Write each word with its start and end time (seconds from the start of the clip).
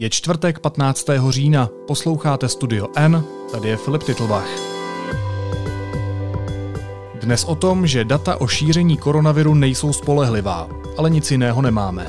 Je 0.00 0.10
čtvrtek 0.10 0.58
15. 0.58 1.06
října, 1.28 1.68
posloucháte 1.86 2.48
Studio 2.48 2.88
N, 2.96 3.24
tady 3.52 3.68
je 3.68 3.76
Filip 3.76 4.02
Titlbach. 4.02 4.48
Dnes 7.20 7.44
o 7.44 7.54
tom, 7.54 7.86
že 7.86 8.04
data 8.04 8.40
o 8.40 8.46
šíření 8.46 8.96
koronaviru 8.96 9.54
nejsou 9.54 9.92
spolehlivá, 9.92 10.68
ale 10.98 11.10
nic 11.10 11.30
jiného 11.30 11.62
nemáme. 11.62 12.06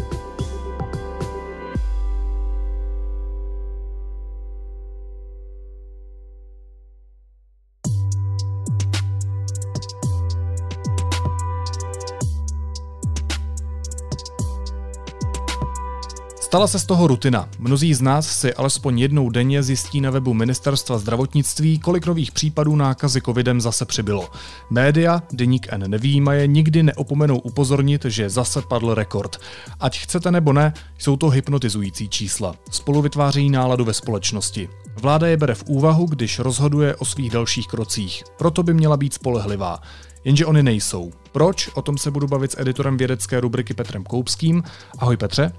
Stala 16.49 16.67
se 16.67 16.79
z 16.79 16.85
toho 16.85 17.07
rutina. 17.07 17.49
Mnozí 17.59 17.93
z 17.93 18.01
nás 18.01 18.27
si 18.27 18.53
alespoň 18.53 18.99
jednou 18.99 19.29
denně 19.29 19.63
zjistí 19.63 20.01
na 20.01 20.11
webu 20.11 20.33
Ministerstva 20.33 20.97
zdravotnictví, 20.97 21.79
kolik 21.79 22.05
nových 22.05 22.31
případů 22.31 22.75
nákazy 22.75 23.21
covidem 23.21 23.61
zase 23.61 23.85
přibylo. 23.85 24.29
Média, 24.69 25.23
deník 25.31 25.67
N 25.69 25.83
nevýjímaje, 25.87 26.47
nikdy 26.47 26.83
neopomenou 26.83 27.39
upozornit, 27.39 28.05
že 28.05 28.29
zase 28.29 28.61
padl 28.61 28.93
rekord. 28.93 29.37
Ať 29.79 29.99
chcete 29.99 30.31
nebo 30.31 30.53
ne, 30.53 30.73
jsou 30.97 31.17
to 31.17 31.29
hypnotizující 31.29 32.09
čísla. 32.09 32.55
Spolu 32.71 33.01
vytváří 33.01 33.49
náladu 33.49 33.85
ve 33.85 33.93
společnosti. 33.93 34.69
Vláda 35.01 35.27
je 35.27 35.37
bere 35.37 35.55
v 35.55 35.63
úvahu, 35.63 36.05
když 36.05 36.39
rozhoduje 36.39 36.95
o 36.95 37.05
svých 37.05 37.31
dalších 37.31 37.67
krocích. 37.67 38.23
Proto 38.37 38.63
by 38.63 38.73
měla 38.73 38.97
být 38.97 39.13
spolehlivá. 39.13 39.81
Jenže 40.23 40.45
oni 40.45 40.63
nejsou. 40.63 41.11
Proč? 41.31 41.69
O 41.73 41.81
tom 41.81 41.97
se 41.97 42.11
budu 42.11 42.27
bavit 42.27 42.51
s 42.51 42.59
editorem 42.59 42.97
vědecké 42.97 43.39
rubriky 43.39 43.73
Petrem 43.73 44.03
Koupským. 44.03 44.63
Ahoj 44.99 45.17
Petře. 45.17 45.51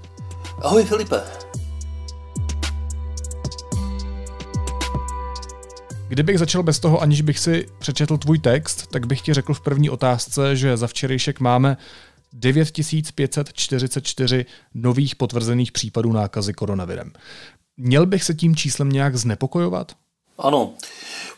Ahoj 0.61 0.83
Filipe. 0.83 1.21
Kdybych 6.07 6.39
začal 6.39 6.63
bez 6.63 6.79
toho, 6.79 7.01
aniž 7.01 7.21
bych 7.21 7.39
si 7.39 7.67
přečetl 7.79 8.17
tvůj 8.17 8.39
text, 8.39 8.87
tak 8.87 9.05
bych 9.05 9.21
ti 9.21 9.33
řekl 9.33 9.53
v 9.53 9.61
první 9.61 9.89
otázce, 9.89 10.55
že 10.55 10.77
za 10.77 10.87
včerejšek 10.87 11.39
máme 11.39 11.77
9544 12.33 14.45
nových 14.73 15.15
potvrzených 15.15 15.71
případů 15.71 16.11
nákazy 16.11 16.53
koronavirem. 16.53 17.13
Měl 17.77 18.05
bych 18.05 18.23
se 18.23 18.33
tím 18.33 18.55
číslem 18.55 18.89
nějak 18.89 19.15
znepokojovat? 19.15 19.91
Ano, 20.37 20.73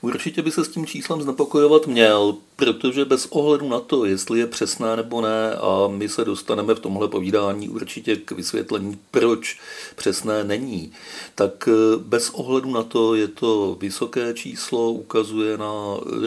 určitě 0.01 0.41
by 0.41 0.51
se 0.51 0.65
s 0.65 0.69
tím 0.69 0.85
číslem 0.85 1.21
znepokojovat 1.21 1.87
měl, 1.87 2.35
protože 2.55 3.05
bez 3.05 3.25
ohledu 3.25 3.69
na 3.69 3.79
to, 3.79 4.05
jestli 4.05 4.39
je 4.39 4.47
přesné 4.47 4.95
nebo 4.95 5.21
ne, 5.21 5.55
a 5.55 5.87
my 5.87 6.09
se 6.09 6.25
dostaneme 6.25 6.75
v 6.75 6.79
tomhle 6.79 7.07
povídání 7.07 7.69
určitě 7.69 8.15
k 8.15 8.31
vysvětlení, 8.31 8.99
proč 9.11 9.59
přesné 9.95 10.43
není, 10.43 10.91
tak 11.35 11.67
eh, 11.67 11.97
bez 11.97 12.29
ohledu 12.29 12.71
na 12.71 12.83
to 12.83 13.15
je 13.15 13.27
to 13.27 13.77
vysoké 13.79 14.33
číslo, 14.33 14.91
ukazuje 14.91 15.57
na 15.57 15.73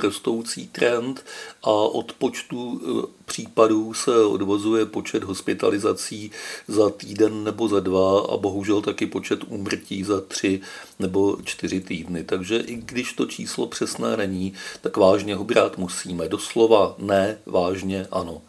rostoucí 0.02 0.68
trend 0.68 1.24
a 1.62 1.70
od 1.70 2.12
počtu 2.12 2.80
eh, 2.82 3.16
případů 3.26 3.94
se 3.94 4.24
odvozuje 4.24 4.86
počet 4.86 5.24
hospitalizací 5.24 6.30
za 6.68 6.90
týden 6.90 7.44
nebo 7.44 7.68
za 7.68 7.80
dva 7.80 8.20
a 8.20 8.36
bohužel 8.36 8.82
taky 8.82 9.06
počet 9.06 9.40
úmrtí 9.48 10.04
za 10.04 10.20
tři 10.20 10.60
nebo 10.98 11.38
čtyři 11.44 11.80
týdny. 11.80 12.24
Takže 12.24 12.56
i 12.56 12.74
když 12.74 13.12
to 13.12 13.26
číslo 13.26 13.66
přesné 13.66 14.16
není, 14.16 14.52
tak 14.80 14.96
vážně 14.96 15.34
ho 15.34 15.44
brát 15.44 15.78
musíme. 15.78 16.15
Doslova 16.28 16.94
ne, 16.98 17.36
vážně 17.46 18.06
ano. 18.12 18.40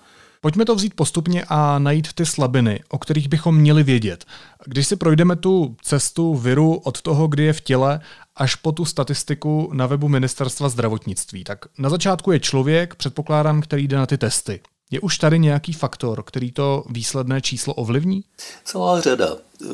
Pojďme 0.42 0.66
to 0.66 0.76
vzít 0.76 0.94
postupně 0.94 1.46
a 1.48 1.80
najít 1.80 2.14
ty 2.14 2.26
slabiny, 2.26 2.80
o 2.90 2.98
kterých 2.98 3.30
bychom 3.30 3.58
měli 3.58 3.84
vědět. 3.84 4.26
Když 4.66 4.88
si 4.88 4.96
projdeme 4.96 5.36
tu 5.36 5.76
cestu 5.82 6.36
viru 6.36 6.76
od 6.76 7.02
toho, 7.02 7.28
kdy 7.28 7.44
je 7.44 7.54
v 7.54 7.62
těle, 7.62 8.00
až 8.36 8.56
po 8.56 8.72
tu 8.72 8.86
statistiku 8.86 9.70
na 9.74 9.86
webu 9.86 10.08
Ministerstva 10.08 10.70
zdravotnictví, 10.70 11.44
tak 11.44 11.60
na 11.78 11.90
začátku 11.90 12.32
je 12.32 12.40
člověk, 12.40 12.96
předpokládám, 12.96 13.62
který 13.62 13.88
jde 13.88 13.98
na 13.98 14.06
ty 14.06 14.18
testy. 14.18 14.60
Je 14.92 15.00
už 15.00 15.18
tady 15.18 15.40
nějaký 15.40 15.74
faktor, 15.74 16.24
který 16.24 16.52
to 16.52 16.84
výsledné 16.90 17.42
číslo 17.42 17.74
ovlivní? 17.74 18.24
Celá 18.64 19.02
řada. 19.02 19.28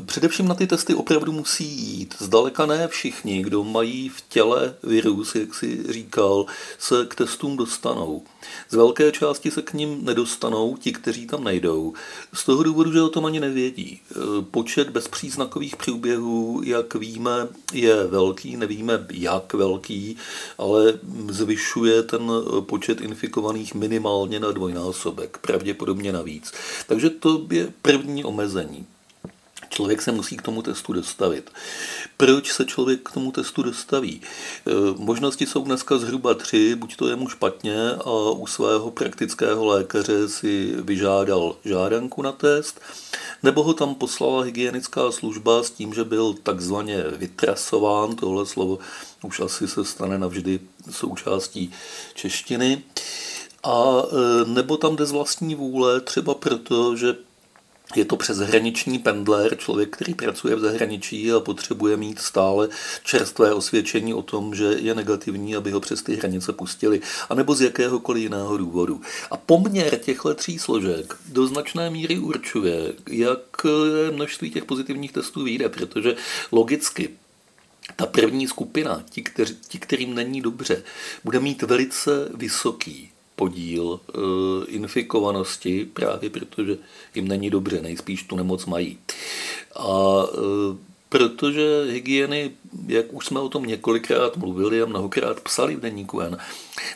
Především 0.06 0.48
na 0.48 0.56
ty 0.56 0.68
testy 0.68 0.96
opravdu 0.96 1.32
musí 1.32 1.66
jít. 1.66 2.16
Zdaleka 2.20 2.66
ne 2.66 2.88
všichni, 2.88 3.44
kdo 3.44 3.64
mají 3.64 4.10
v 4.10 4.24
těle 4.30 4.76
virus, 4.84 5.36
jak 5.36 5.56
si 5.56 5.94
říkal, 5.94 6.46
se 6.80 7.06
k 7.06 7.16
testům 7.16 7.58
dostanou. 7.58 8.24
Z 8.70 8.76
velké 8.76 9.12
části 9.12 9.52
se 9.52 9.62
k 9.62 9.74
ním 9.74 10.06
nedostanou 10.06 10.78
ti, 10.78 10.92
kteří 10.92 11.28
tam 11.28 11.44
nejdou. 11.44 11.94
Z 12.34 12.46
toho 12.46 12.64
důvodu, 12.64 12.92
že 12.92 13.02
o 13.02 13.10
tom 13.10 13.26
ani 13.26 13.40
nevědí. 13.40 14.02
Počet 14.52 14.90
bezpříznakových 14.90 15.76
průběhů, 15.76 16.62
jak 16.64 16.96
víme, 16.96 17.48
je 17.74 18.08
velký, 18.08 18.58
nevíme 18.58 19.06
jak 19.12 19.54
velký, 19.54 20.18
ale 20.58 21.00
zvyšuje 21.30 22.04
ten 22.04 22.32
počet 22.60 23.02
infikovaných 23.02 23.74
minimálně 23.74 24.40
na 24.40 24.52
dvojnásobek, 24.52 25.38
pravděpodobně 25.38 26.12
navíc. 26.12 26.52
Takže 26.88 27.10
to 27.10 27.48
je 27.52 27.74
první 27.82 28.24
omezení. 28.24 28.86
Člověk 29.74 30.02
se 30.02 30.12
musí 30.12 30.38
k 30.38 30.42
tomu 30.42 30.62
testu 30.62 30.94
dostavit. 30.94 31.52
Proč 32.18 32.52
se 32.52 32.66
člověk 32.66 33.10
k 33.10 33.12
tomu 33.12 33.32
testu 33.32 33.64
dostaví? 33.64 34.22
E, 34.22 34.72
možnosti 34.98 35.46
jsou 35.46 35.64
dneska 35.64 35.98
zhruba 35.98 36.34
tři, 36.34 36.76
buď 36.76 36.96
to 36.96 37.08
je 37.08 37.16
mu 37.16 37.30
špatně 37.30 37.92
a 37.92 38.32
u 38.32 38.48
svého 38.48 38.92
praktického 38.92 39.66
lékaře 39.66 40.28
si 40.30 40.76
vyžádal 40.80 41.56
žádanku 41.66 42.22
na 42.22 42.32
test, 42.32 42.82
nebo 43.44 43.64
ho 43.64 43.74
tam 43.74 43.96
poslala 43.96 44.44
hygienická 44.44 45.12
služba 45.12 45.64
s 45.64 45.70
tím, 45.70 45.94
že 45.94 46.04
byl 46.04 46.36
takzvaně 46.44 47.04
vytrasován, 47.18 48.16
tohle 48.16 48.46
slovo 48.46 48.80
už 49.24 49.40
asi 49.40 49.68
se 49.68 49.86
stane 49.86 50.18
navždy 50.18 50.60
součástí 50.92 51.72
češtiny, 52.14 52.84
a 53.64 54.04
e, 54.04 54.46
nebo 54.50 54.78
tam 54.78 54.96
jde 54.96 55.06
z 55.06 55.12
vlastní 55.12 55.56
vůle, 55.56 56.02
třeba 56.02 56.34
proto, 56.34 56.96
že 56.96 57.16
je 57.96 58.06
to 58.06 58.18
přeshraniční 58.18 59.00
pendler, 59.00 59.58
člověk, 59.58 59.90
který 59.90 60.14
pracuje 60.14 60.56
v 60.56 60.60
zahraničí 60.60 61.32
a 61.32 61.40
potřebuje 61.40 61.98
mít 61.98 62.20
stále 62.20 62.70
čerstvé 63.04 63.54
osvědčení 63.54 64.14
o 64.14 64.22
tom, 64.22 64.56
že 64.56 64.64
je 64.64 64.96
negativní, 64.96 65.56
aby 65.56 65.72
ho 65.72 65.80
přes 65.80 66.04
ty 66.04 66.16
hranice 66.16 66.54
pustili, 66.54 67.02
anebo 67.30 67.56
z 67.56 67.62
jakéhokoliv 67.62 68.24
jiného 68.24 68.58
důvodu. 68.58 69.02
A 69.32 69.38
poměr 69.38 69.98
těchto 69.98 70.36
tří 70.36 70.60
složek 70.60 71.16
do 71.26 71.48
značné 71.48 71.90
míry 71.90 72.20
určuje, 72.20 72.94
jak 73.10 73.66
množství 74.12 74.52
těch 74.52 74.66
pozitivních 74.66 75.12
testů 75.12 75.44
vyjde, 75.44 75.70
protože 75.70 76.16
logicky 76.52 77.10
ta 77.96 78.06
první 78.06 78.48
skupina, 78.48 79.04
ti, 79.10 79.22
kteři, 79.22 79.56
ti, 79.68 79.80
kterým 79.80 80.16
není 80.16 80.42
dobře, 80.42 80.84
bude 81.24 81.40
mít 81.40 81.62
velice 81.62 82.12
vysoký 82.34 83.13
podíl 83.36 84.00
e, 84.00 84.20
infikovanosti, 84.66 85.86
právě 85.94 86.30
protože 86.30 86.78
jim 87.16 87.28
není 87.28 87.50
dobře, 87.50 87.82
nejspíš 87.82 88.24
tu 88.24 88.36
nemoc 88.36 88.66
mají. 88.66 88.98
A 89.76 90.24
e, 90.24 90.94
protože 91.14 91.84
hygieny, 91.90 92.52
jak 92.88 93.14
už 93.14 93.26
jsme 93.26 93.40
o 93.40 93.50
tom 93.50 93.66
několikrát 93.66 94.38
mluvili 94.38 94.82
a 94.82 94.86
mnohokrát 94.86 95.40
psali 95.40 95.76
v 95.76 95.80
deníku 95.80 96.20
N, 96.20 96.38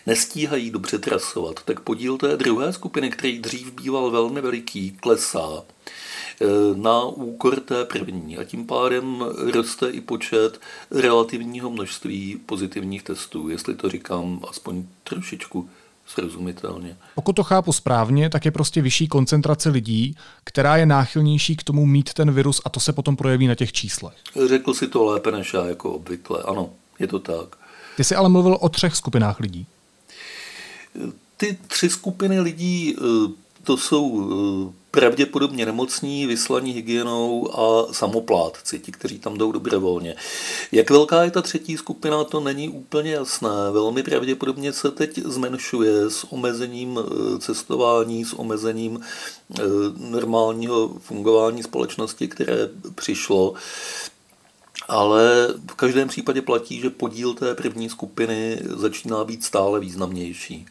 nestíhají 0.05 0.71
dobře 0.71 0.97
trasovat, 0.99 1.63
tak 1.65 1.79
podíl 1.79 2.17
té 2.17 2.37
druhé 2.37 2.73
skupiny, 2.73 3.09
který 3.09 3.39
dřív 3.39 3.71
býval 3.71 4.11
velmi 4.11 4.41
veliký, 4.41 4.91
klesá 4.91 5.47
e, 5.61 6.45
na 6.75 7.05
úkor 7.05 7.59
té 7.59 7.85
první 7.85 8.37
a 8.37 8.43
tím 8.43 8.67
pádem 8.67 9.25
roste 9.53 9.89
i 9.89 10.01
počet 10.01 10.61
relativního 10.91 11.69
množství 11.69 12.39
pozitivních 12.45 13.03
testů, 13.03 13.49
jestli 13.49 13.75
to 13.75 13.89
říkám 13.89 14.39
aspoň 14.49 14.85
trošičku 15.03 15.69
srozumitelně. 16.07 16.97
Pokud 17.15 17.33
to 17.33 17.43
chápu 17.43 17.73
správně, 17.73 18.29
tak 18.29 18.45
je 18.45 18.51
prostě 18.51 18.81
vyšší 18.81 19.07
koncentrace 19.07 19.69
lidí, 19.69 20.15
která 20.43 20.77
je 20.77 20.85
náchylnější 20.85 21.55
k 21.55 21.63
tomu 21.63 21.85
mít 21.85 22.13
ten 22.13 22.31
virus 22.31 22.61
a 22.65 22.69
to 22.69 22.79
se 22.79 22.93
potom 22.93 23.15
projeví 23.15 23.47
na 23.47 23.55
těch 23.55 23.71
číslech. 23.71 24.15
Řekl 24.47 24.73
si 24.73 24.87
to 24.87 25.05
lépe 25.05 25.31
než 25.31 25.53
já, 25.53 25.65
jako 25.65 25.91
obvykle. 25.91 26.43
Ano, 26.43 26.69
je 26.99 27.07
to 27.07 27.19
tak. 27.19 27.57
Ty 27.97 28.03
jsi 28.03 28.15
ale 28.15 28.29
mluvil 28.29 28.57
o 28.61 28.69
třech 28.69 28.95
skupinách 28.95 29.39
lidí. 29.39 29.67
Ty 31.37 31.57
tři 31.67 31.89
skupiny 31.89 32.39
lidí, 32.39 32.95
eh, 32.97 33.31
to 33.63 33.77
jsou 33.77 34.29
eh, 34.71 34.73
pravděpodobně 34.97 35.65
nemocní, 35.65 36.25
vyslaní 36.25 36.71
hygienou 36.71 37.59
a 37.59 37.93
samoplátci, 37.93 38.79
ti, 38.79 38.91
kteří 38.91 39.19
tam 39.19 39.37
jdou 39.37 39.51
dobrovolně. 39.51 40.15
Jak 40.71 40.89
velká 40.89 41.23
je 41.23 41.31
ta 41.31 41.41
třetí 41.41 41.77
skupina, 41.77 42.23
to 42.23 42.39
není 42.39 42.69
úplně 42.69 43.11
jasné. 43.11 43.71
Velmi 43.71 44.03
pravděpodobně 44.03 44.73
se 44.73 44.91
teď 44.91 45.19
zmenšuje 45.25 46.09
s 46.09 46.31
omezením 46.31 46.99
eh, 46.99 47.39
cestování, 47.39 48.25
s 48.25 48.39
omezením 48.39 48.99
eh, 48.99 49.63
normálního 49.97 50.89
fungování 50.99 51.63
společnosti, 51.63 52.27
které 52.27 52.69
přišlo. 52.95 53.53
Ale 54.87 55.47
v 55.71 55.75
každém 55.75 56.07
případě 56.07 56.41
platí, 56.41 56.79
že 56.79 56.89
podíl 56.89 57.33
té 57.33 57.55
první 57.55 57.89
skupiny 57.89 58.59
začíná 58.63 59.23
být 59.23 59.43
stále 59.43 59.79
významnější. 59.79 60.65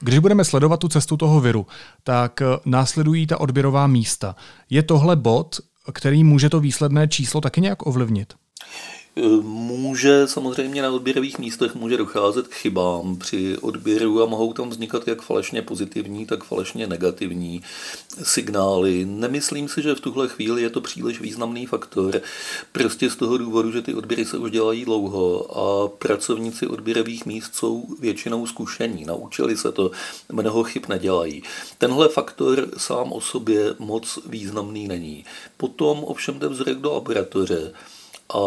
Když 0.00 0.18
budeme 0.18 0.44
sledovat 0.44 0.80
tu 0.80 0.88
cestu 0.88 1.16
toho 1.16 1.40
viru, 1.40 1.66
tak 2.04 2.42
eh, 2.42 2.46
následují 2.64 3.26
ta 3.26 3.40
odběrová 3.40 3.86
místa. 3.86 4.36
Je 4.70 4.82
tohle 4.82 5.16
bod, 5.16 5.60
který 5.92 6.24
může 6.24 6.50
to 6.50 6.60
výsledné 6.60 7.08
číslo 7.08 7.40
taky 7.40 7.60
nějak 7.60 7.86
ovlivnit? 7.86 8.34
Může 9.42 10.26
samozřejmě 10.26 10.82
na 10.82 10.90
odběrových 10.90 11.38
místech 11.38 11.74
může 11.74 11.96
docházet 11.96 12.48
k 12.48 12.54
chybám 12.54 13.16
při 13.16 13.58
odběru 13.58 14.22
a 14.22 14.26
mohou 14.26 14.52
tam 14.52 14.70
vznikat 14.70 15.08
jak 15.08 15.22
falešně 15.22 15.62
pozitivní, 15.62 16.26
tak 16.26 16.44
falešně 16.44 16.86
negativní 16.86 17.62
signály. 18.22 19.04
Nemyslím 19.04 19.68
si, 19.68 19.82
že 19.82 19.94
v 19.94 20.00
tuhle 20.00 20.28
chvíli 20.28 20.62
je 20.62 20.70
to 20.70 20.80
příliš 20.80 21.20
významný 21.20 21.66
faktor, 21.66 22.20
prostě 22.72 23.10
z 23.10 23.16
toho 23.16 23.38
důvodu, 23.38 23.72
že 23.72 23.82
ty 23.82 23.94
odběry 23.94 24.24
se 24.24 24.38
už 24.38 24.50
dělají 24.50 24.84
dlouho 24.84 25.58
a 25.58 25.88
pracovníci 25.88 26.66
odběrových 26.66 27.26
míst 27.26 27.54
jsou 27.54 27.84
většinou 28.00 28.46
zkušení, 28.46 29.04
naučili 29.04 29.56
se 29.56 29.72
to, 29.72 29.90
mnoho 30.32 30.64
chyb 30.64 30.82
nedělají. 30.88 31.42
Tenhle 31.78 32.08
faktor 32.08 32.68
sám 32.76 33.12
o 33.12 33.20
sobě 33.20 33.74
moc 33.78 34.18
významný 34.26 34.88
není. 34.88 35.24
Potom 35.56 36.04
ovšem 36.04 36.38
jde 36.38 36.48
vzorek 36.48 36.78
do 36.78 36.92
laboratoře, 36.92 37.72
a 38.34 38.40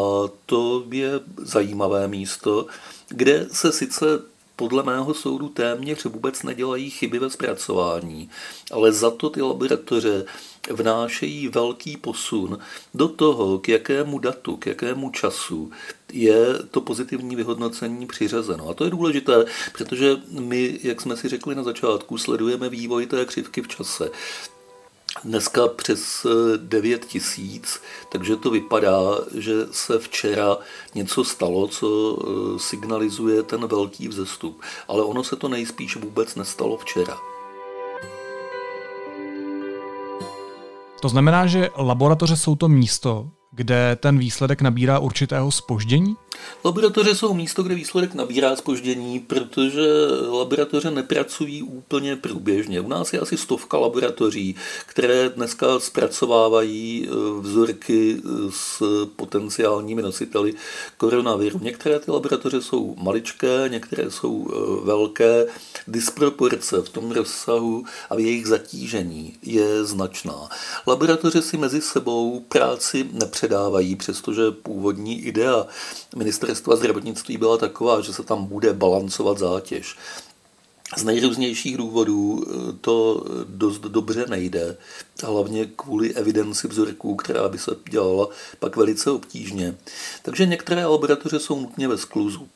to 0.45 0.83
je 0.91 1.19
zajímavé 1.37 2.07
místo, 2.07 2.65
kde 3.09 3.47
se 3.51 3.71
sice 3.71 4.05
podle 4.55 4.83
mého 4.83 5.13
soudu 5.13 5.49
téměř 5.49 6.05
vůbec 6.05 6.43
nedělají 6.43 6.89
chyby 6.89 7.19
ve 7.19 7.29
zpracování, 7.29 8.29
ale 8.71 8.91
za 8.91 9.11
to 9.11 9.29
ty 9.29 9.41
laboratoře 9.41 10.25
vnášejí 10.69 11.47
velký 11.47 11.97
posun 11.97 12.59
do 12.93 13.07
toho, 13.07 13.59
k 13.59 13.69
jakému 13.69 14.19
datu, 14.19 14.57
k 14.57 14.65
jakému 14.65 15.09
času 15.09 15.71
je 16.13 16.45
to 16.71 16.81
pozitivní 16.81 17.35
vyhodnocení 17.35 18.07
přiřazeno. 18.07 18.69
A 18.69 18.73
to 18.73 18.83
je 18.83 18.91
důležité, 18.91 19.45
protože 19.73 20.17
my, 20.29 20.79
jak 20.83 21.01
jsme 21.01 21.17
si 21.17 21.29
řekli 21.29 21.55
na 21.55 21.63
začátku, 21.63 22.17
sledujeme 22.17 22.69
vývoj 22.69 23.05
té 23.05 23.25
křivky 23.25 23.61
v 23.61 23.67
čase. 23.67 24.09
Dneska 25.23 25.67
přes 25.67 26.25
9 26.57 27.03
eh, 27.03 27.07
tisíc, 27.07 27.81
takže 28.09 28.35
to 28.35 28.49
vypadá, 28.49 29.01
že 29.35 29.53
se 29.71 29.99
včera 29.99 30.57
něco 30.95 31.23
stalo, 31.23 31.67
co 31.67 32.17
eh, 32.17 32.59
signalizuje 32.59 33.43
ten 33.43 33.67
velký 33.67 34.07
vzestup. 34.07 34.61
Ale 34.87 35.03
ono 35.03 35.23
se 35.23 35.35
to 35.35 35.47
nejspíš 35.47 35.95
vůbec 35.95 36.35
nestalo 36.35 36.77
včera. 36.77 37.17
To 41.01 41.09
znamená, 41.09 41.47
že 41.47 41.69
laboratoře 41.77 42.37
jsou 42.37 42.55
to 42.55 42.67
místo, 42.67 43.29
kde 43.51 43.97
ten 43.99 44.17
výsledek 44.17 44.61
nabírá 44.61 44.99
určitého 44.99 45.51
spoždění? 45.51 46.15
Laboratoře 46.65 47.15
jsou 47.15 47.33
místo, 47.33 47.63
kde 47.63 47.75
výsledek 47.75 48.13
nabírá 48.13 48.55
spoždění, 48.55 49.19
protože 49.19 49.87
laboratoře 50.29 50.91
nepracují 50.91 51.63
úplně 51.63 52.15
průběžně. 52.15 52.81
U 52.81 52.87
nás 52.87 53.13
je 53.13 53.19
asi 53.19 53.37
stovka 53.37 53.77
laboratoří, 53.77 54.55
které 54.85 55.29
dneska 55.29 55.79
zpracovávají 55.79 57.07
eh, 57.07 57.41
vzorky 57.41 58.17
eh, 58.17 58.29
s 58.49 58.83
potenciálními 59.15 60.01
nositeli 60.01 60.53
koronaviru. 60.97 61.59
Některé 61.63 61.99
ty 61.99 62.11
laboratoře 62.11 62.61
jsou 62.61 62.95
maličké, 62.95 63.65
některé 63.67 64.11
jsou 64.11 64.47
eh, 64.49 64.85
velké. 64.85 65.45
Disproporce 65.87 66.81
v 66.81 66.89
tom 66.89 67.11
rozsahu 67.11 67.83
a 68.09 68.15
v 68.15 68.19
jejich 68.19 68.47
zatížení 68.47 69.37
je 69.43 69.85
značná. 69.85 70.49
Laboratoře 70.87 71.41
si 71.41 71.57
mezi 71.57 71.81
sebou 71.81 72.39
práci 72.39 73.09
nepředávají, 73.11 73.95
přestože 73.95 74.51
původní 74.51 75.21
idea 75.21 75.65
ministerstva 76.21 76.75
zdravotnictví 76.75 77.37
byla 77.37 77.57
taková, 77.57 78.01
že 78.01 78.13
se 78.13 78.23
tam 78.23 78.45
bude 78.45 78.73
balancovat 78.73 79.37
zátěž. 79.37 79.95
Z 80.97 81.03
nejrůznějších 81.03 81.77
důvodů 81.77 82.43
eh, 82.43 82.73
to 82.81 83.25
dost 83.45 83.79
dobře 83.81 84.25
nejde, 84.29 84.77
hlavně 85.23 85.65
kvůli 85.65 86.13
evidenci 86.13 86.67
vzorků, 86.67 87.15
která 87.15 87.49
by 87.49 87.57
se 87.57 87.71
dělala 87.89 88.29
pak 88.59 88.75
velice 88.75 89.11
obtížně. 89.11 89.75
Takže 90.21 90.45
některé 90.45 90.85
laboratoře 90.85 91.39
jsou 91.39 91.59
nutně 91.59 91.87
ve 91.87 91.97
skluzu. 91.97 92.47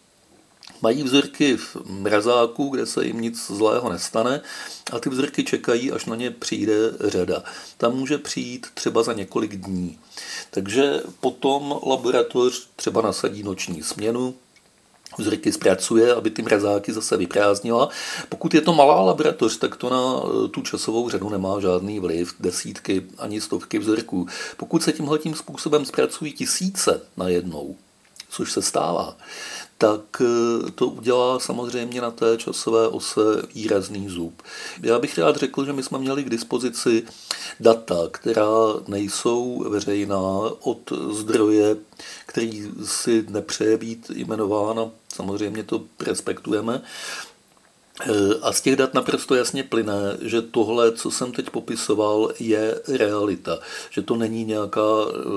Mají 0.81 1.03
vzorky 1.03 1.57
v 1.57 1.77
mrazáku, 1.89 2.69
kde 2.69 2.85
se 2.85 3.06
jim 3.06 3.21
nic 3.21 3.47
zlého 3.47 3.89
nestane 3.89 4.41
a 4.91 5.00
ty 5.00 5.09
vzorky 5.09 5.44
čekají, 5.44 5.91
až 5.91 6.06
na 6.06 6.15
ně 6.15 6.31
přijde 6.31 6.73
řada. 7.00 7.44
Tam 7.77 7.95
může 7.95 8.17
přijít 8.17 8.67
třeba 8.73 9.03
za 9.03 9.13
několik 9.13 9.56
dní. 9.56 10.00
Takže 10.51 11.01
potom 11.19 11.79
laboratoř 11.85 12.67
třeba 12.75 13.01
nasadí 13.01 13.44
noční 13.44 13.83
směnu, 13.83 14.35
vzorky 15.17 15.51
zpracuje, 15.51 16.13
aby 16.13 16.29
ty 16.29 16.41
mrazáky 16.41 16.94
zase 16.94 17.17
vyprázdnila. 17.17 17.89
Pokud 18.29 18.53
je 18.53 18.62
to 18.62 18.73
malá 18.73 19.01
laboratoř, 19.01 19.57
tak 19.57 19.75
to 19.75 19.89
na 19.89 20.21
eh, 20.45 20.47
tu 20.47 20.62
časovou 20.62 21.09
řadu 21.09 21.29
nemá 21.29 21.59
žádný 21.59 22.00
vliv, 22.00 22.35
desítky 22.39 23.06
ani 23.17 23.41
stovky 23.41 23.79
vzorků. 23.79 24.27
Pokud 24.57 24.83
se 24.83 24.91
tímhle 24.91 25.19
tím 25.19 25.35
způsobem 25.35 25.85
zpracují 25.85 26.33
tisíce 26.33 27.01
najednou, 27.17 27.75
což 28.30 28.51
se 28.51 28.62
stává, 28.62 29.18
tak 29.77 30.22
eh, 30.22 30.72
to 30.72 30.88
udělá 30.88 31.39
samozřejmě 31.39 32.01
na 32.01 32.12
té 32.12 32.38
časové 32.38 32.88
ose 32.88 33.22
výrazný 33.56 34.10
zub. 34.10 34.42
Já 34.81 35.00
bych 35.00 35.18
rád 35.18 35.36
řekl, 35.36 35.66
že 35.66 35.74
my 35.74 35.83
jsme 35.83 35.98
měli 35.98 36.24
k 36.24 36.30
dispozici 36.30 37.04
data, 37.60 37.95
která 38.12 38.50
nejsou 38.88 39.66
veřejná 39.69 40.22
od 40.62 40.92
zdroje, 41.12 41.75
který 42.25 42.72
si 42.86 43.25
nepřeje 43.30 43.77
být 43.77 44.12
jmenován 44.16 44.80
a 44.80 44.92
samozřejmě 45.13 45.63
to 45.63 45.83
respektujeme, 46.00 46.81
a 48.42 48.51
z 48.51 48.62
těch 48.62 48.75
dat 48.75 48.94
naprosto 48.94 49.36
jasně 49.36 49.63
plyne, 49.63 50.18
že 50.21 50.42
tohle, 50.42 50.92
co 50.92 51.12
jsem 51.12 51.31
teď 51.31 51.50
popisoval, 51.50 52.31
je 52.39 52.81
realita. 52.88 53.59
Že 53.89 54.01
to 54.01 54.15
není 54.15 54.45
nějaká 54.45 54.81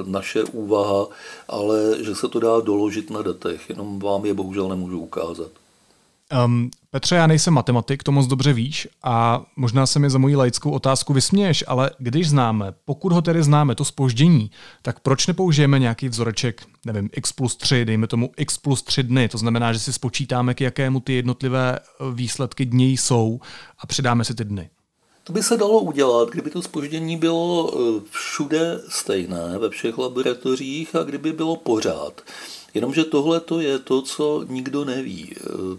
naše 0.05 0.44
úvaha, 0.44 1.06
ale 1.49 1.96
že 2.00 2.14
se 2.14 2.28
to 2.28 2.40
dá 2.40 2.60
doložit 2.60 3.10
na 3.10 3.22
datech, 3.22 3.69
jenom 3.69 3.99
vám 3.99 4.26
je 4.26 4.34
bohužel 4.34 4.69
nemůžu 4.69 5.00
ukázat. 5.00 5.50
Um, 6.44 6.70
Petře, 6.90 7.14
já 7.14 7.26
nejsem 7.26 7.54
matematik, 7.54 8.02
to 8.02 8.12
moc 8.12 8.26
dobře 8.26 8.52
víš 8.52 8.88
a 9.02 9.42
možná 9.56 9.86
se 9.86 9.98
mi 9.98 10.10
za 10.10 10.19
moji 10.19 10.36
laickou 10.36 10.70
otázku 10.70 11.12
vysměješ, 11.12 11.64
ale 11.66 11.90
když 11.98 12.28
známe, 12.28 12.75
pokud 12.84 13.12
ho 13.12 13.22
tedy 13.22 13.42
známe, 13.42 13.75
to 13.75 13.84
spoždění, 13.84 14.50
tak 14.82 15.00
proč 15.00 15.26
nepoužijeme 15.26 15.78
nějaký 15.78 16.08
vzoreček, 16.08 16.66
nevím, 16.86 17.10
x 17.12 17.32
plus 17.32 17.56
3, 17.56 17.84
dejme 17.84 18.06
tomu 18.06 18.30
x 18.36 18.58
plus 18.58 18.82
3 18.82 19.02
dny, 19.02 19.28
to 19.28 19.38
znamená, 19.38 19.72
že 19.72 19.78
si 19.78 19.92
spočítáme, 19.92 20.54
k 20.54 20.60
jakému 20.60 21.00
ty 21.00 21.12
jednotlivé 21.12 21.78
eh, 21.78 22.04
výsledky 22.14 22.64
dní 22.64 22.96
jsou 22.96 23.40
a 23.78 23.86
přidáme 23.86 24.25
si 24.25 24.34
ty 24.34 24.44
dny. 24.44 24.70
To 25.25 25.32
by 25.32 25.42
se 25.42 25.56
dalo 25.56 25.80
udělat, 25.80 26.28
kdyby 26.28 26.50
to 26.50 26.62
spoždění 26.62 27.16
bylo 27.16 27.72
eh, 27.75 28.02
všude 28.10 28.80
stejné, 28.88 29.58
ve 29.58 29.70
všech 29.70 29.98
laboratořích 29.98 30.96
a 30.96 31.02
kdyby 31.02 31.32
bylo 31.32 31.56
pořád. 31.56 32.22
Jenomže 32.78 33.04
tohle 33.04 33.40
to 33.40 33.61
je 33.61 33.78
to, 33.78 34.02
co 34.02 34.44
nikdo 34.49 34.85
neví. 34.85 35.35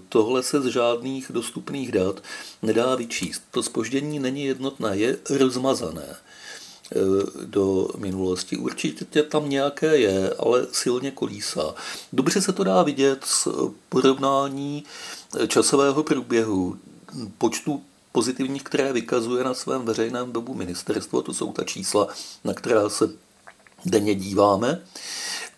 Tohle 0.09 0.43
se 0.43 0.61
z 0.61 0.65
žádných 0.65 1.31
dostupných 1.33 1.91
dat 1.91 2.23
nedá 2.61 2.95
vyčíst. 2.95 3.41
To 3.51 3.63
spoždění 3.63 4.19
není 4.19 4.43
jednotné, 4.45 4.97
je 4.97 5.17
rozmazané 5.29 6.05
eh, 6.05 6.99
do 7.45 7.87
minulosti. 7.97 8.57
Určitě 8.57 9.23
tam 9.23 9.49
nějaké 9.49 9.97
je, 9.97 10.33
ale 10.39 10.67
silně 10.71 11.11
kolísá. 11.11 11.75
Dobře 12.13 12.41
se 12.41 12.53
to 12.53 12.63
dá 12.63 12.83
vidět 12.83 13.23
z 13.25 13.47
porovnání 13.89 14.83
časového 15.47 16.03
průběhu 16.03 16.77
počtu 17.37 17.83
pozitivních, 18.11 18.63
které 18.63 18.93
vykazuje 18.93 19.43
na 19.43 19.53
svém 19.53 19.85
veřejném 19.85 20.31
webu 20.31 20.53
ministerstvo, 20.53 21.21
to 21.21 21.33
jsou 21.33 21.51
ta 21.53 21.63
čísla, 21.63 22.07
na 22.43 22.53
která 22.53 22.89
se 22.89 23.09
denně 23.85 24.15
díváme. 24.15 24.81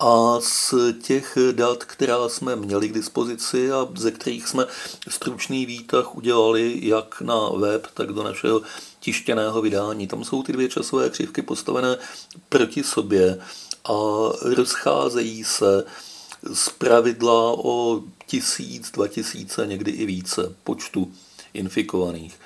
A 0.03 0.39
z 0.41 0.73
těch 1.01 1.37
dat, 1.51 1.83
která 1.83 2.29
jsme 2.29 2.55
měli 2.55 2.89
k 2.89 2.93
dispozici 2.93 3.71
a 3.71 3.87
ze 3.95 4.11
kterých 4.11 4.47
jsme 4.47 4.65
stručný 5.07 5.65
výtah 5.65 6.15
udělali 6.15 6.79
jak 6.81 7.21
na 7.21 7.49
web, 7.49 7.87
tak 7.93 8.13
do 8.13 8.23
našeho 8.23 8.61
tištěného 8.99 9.61
vydání, 9.61 10.07
tam 10.07 10.23
jsou 10.23 10.43
ty 10.43 10.53
dvě 10.53 10.69
časové 10.69 11.09
křivky 11.09 11.41
postavené 11.41 11.97
proti 12.49 12.83
sobě 12.83 13.41
a 13.85 13.93
rozcházejí 14.41 15.43
se 15.43 15.83
z 16.53 16.69
pravidla 16.69 17.53
o 17.57 18.01
tisíc, 18.27 18.91
dva 18.91 19.07
tisíce, 19.07 19.67
někdy 19.67 19.91
i 19.91 20.05
více 20.05 20.55
počtu 20.63 21.11
infikovaných. 21.53 22.39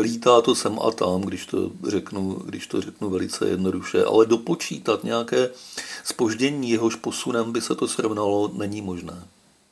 Lítá 0.00 0.40
to 0.40 0.54
sem 0.54 0.78
a 0.78 0.90
tam, 0.90 1.20
když 1.20 1.46
to 1.46 1.70
řeknu, 1.88 2.42
když 2.44 2.66
to 2.66 2.80
řeknu 2.80 3.10
velice 3.10 3.48
jednoduše, 3.48 4.04
ale 4.04 4.26
dopočítat 4.26 5.04
nějaké 5.04 5.50
spoždění 6.04 6.70
jehož 6.70 6.94
posunem 6.94 7.52
by 7.52 7.60
se 7.60 7.74
to 7.74 7.88
srovnalo, 7.88 8.50
není 8.54 8.82
možné. 8.82 9.22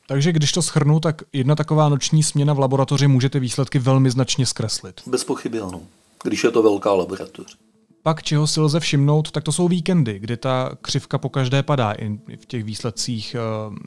Takže 0.07 0.31
když 0.31 0.51
to 0.51 0.61
schrnu, 0.61 0.99
tak 0.99 1.21
jedna 1.33 1.55
taková 1.55 1.89
noční 1.89 2.23
směna 2.23 2.53
v 2.53 2.59
laboratoři 2.59 3.07
může 3.07 3.29
ty 3.29 3.39
výsledky 3.39 3.79
velmi 3.79 4.11
značně 4.11 4.45
zkreslit. 4.45 5.01
Bez 5.05 5.23
pochyby 5.23 5.59
ano, 5.59 5.81
když 6.23 6.43
je 6.43 6.51
to 6.51 6.63
velká 6.63 6.93
laboratoř. 6.93 7.57
Pak, 8.03 8.23
čeho 8.23 8.47
si 8.47 8.59
lze 8.59 8.79
všimnout, 8.79 9.31
tak 9.31 9.43
to 9.43 9.51
jsou 9.51 9.67
víkendy, 9.67 10.19
kdy 10.19 10.37
ta 10.37 10.71
křivka 10.81 11.17
po 11.17 11.29
každé 11.29 11.63
padá 11.63 11.91
i 11.91 12.19
v 12.35 12.45
těch 12.45 12.63
výsledcích 12.63 13.35
eh, 13.35 13.39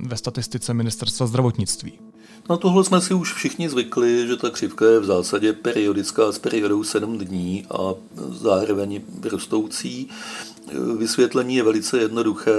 ve 0.09 0.17
statistice 0.17 0.75
ministerstva 0.75 1.27
zdravotnictví. 1.27 1.99
Na 2.51 2.57
tohle 2.57 2.85
jsme 2.85 3.01
si 3.01 3.15
už 3.15 3.35
všichni 3.35 3.69
zvykli, 3.69 4.27
že 4.27 4.37
ta 4.37 4.51
křivka 4.51 4.87
je 4.87 5.01
v 5.01 5.05
zásadě 5.05 5.53
periodická 5.53 6.33
s 6.33 6.39
periodou 6.39 6.85
7 6.85 7.19
dní 7.19 7.67
a 7.71 7.95
zároveň 8.41 9.01
rostoucí. 9.25 10.09
Vysvětlení 10.97 11.57
je 11.57 11.63
velice 11.63 11.99
jednoduché. 11.99 12.53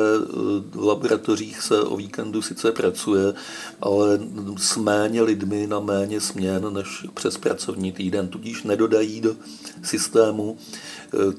V 0.71 0.83
laboratořích 0.83 1.61
se 1.61 1.81
o 1.81 1.97
víkendu 1.97 2.41
sice 2.41 2.71
pracuje, 2.71 3.33
ale 3.81 4.19
s 4.57 4.77
méně 4.77 5.21
lidmi 5.21 5.67
na 5.67 5.79
méně 5.79 6.21
směn 6.21 6.73
než 6.73 7.05
přes 7.13 7.37
pracovní 7.37 7.91
týden, 7.91 8.27
tudíž 8.27 8.63
nedodají 8.63 9.21
do 9.21 9.35
systému 9.83 10.57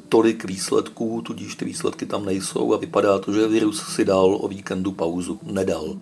tolik 0.09 0.45
výsledků, 0.45 1.23
tudíž 1.23 1.55
ty 1.55 1.65
výsledky 1.65 2.07
tam 2.07 2.25
nejsou 2.25 2.75
a 2.75 2.77
vypadá 2.77 3.19
to, 3.19 3.33
že 3.33 3.49
virus 3.49 3.83
si 3.83 4.05
dal 4.05 4.39
o 4.41 4.49
víkendu 4.49 4.93
pauzu. 4.93 5.41
Nedal. 5.43 5.97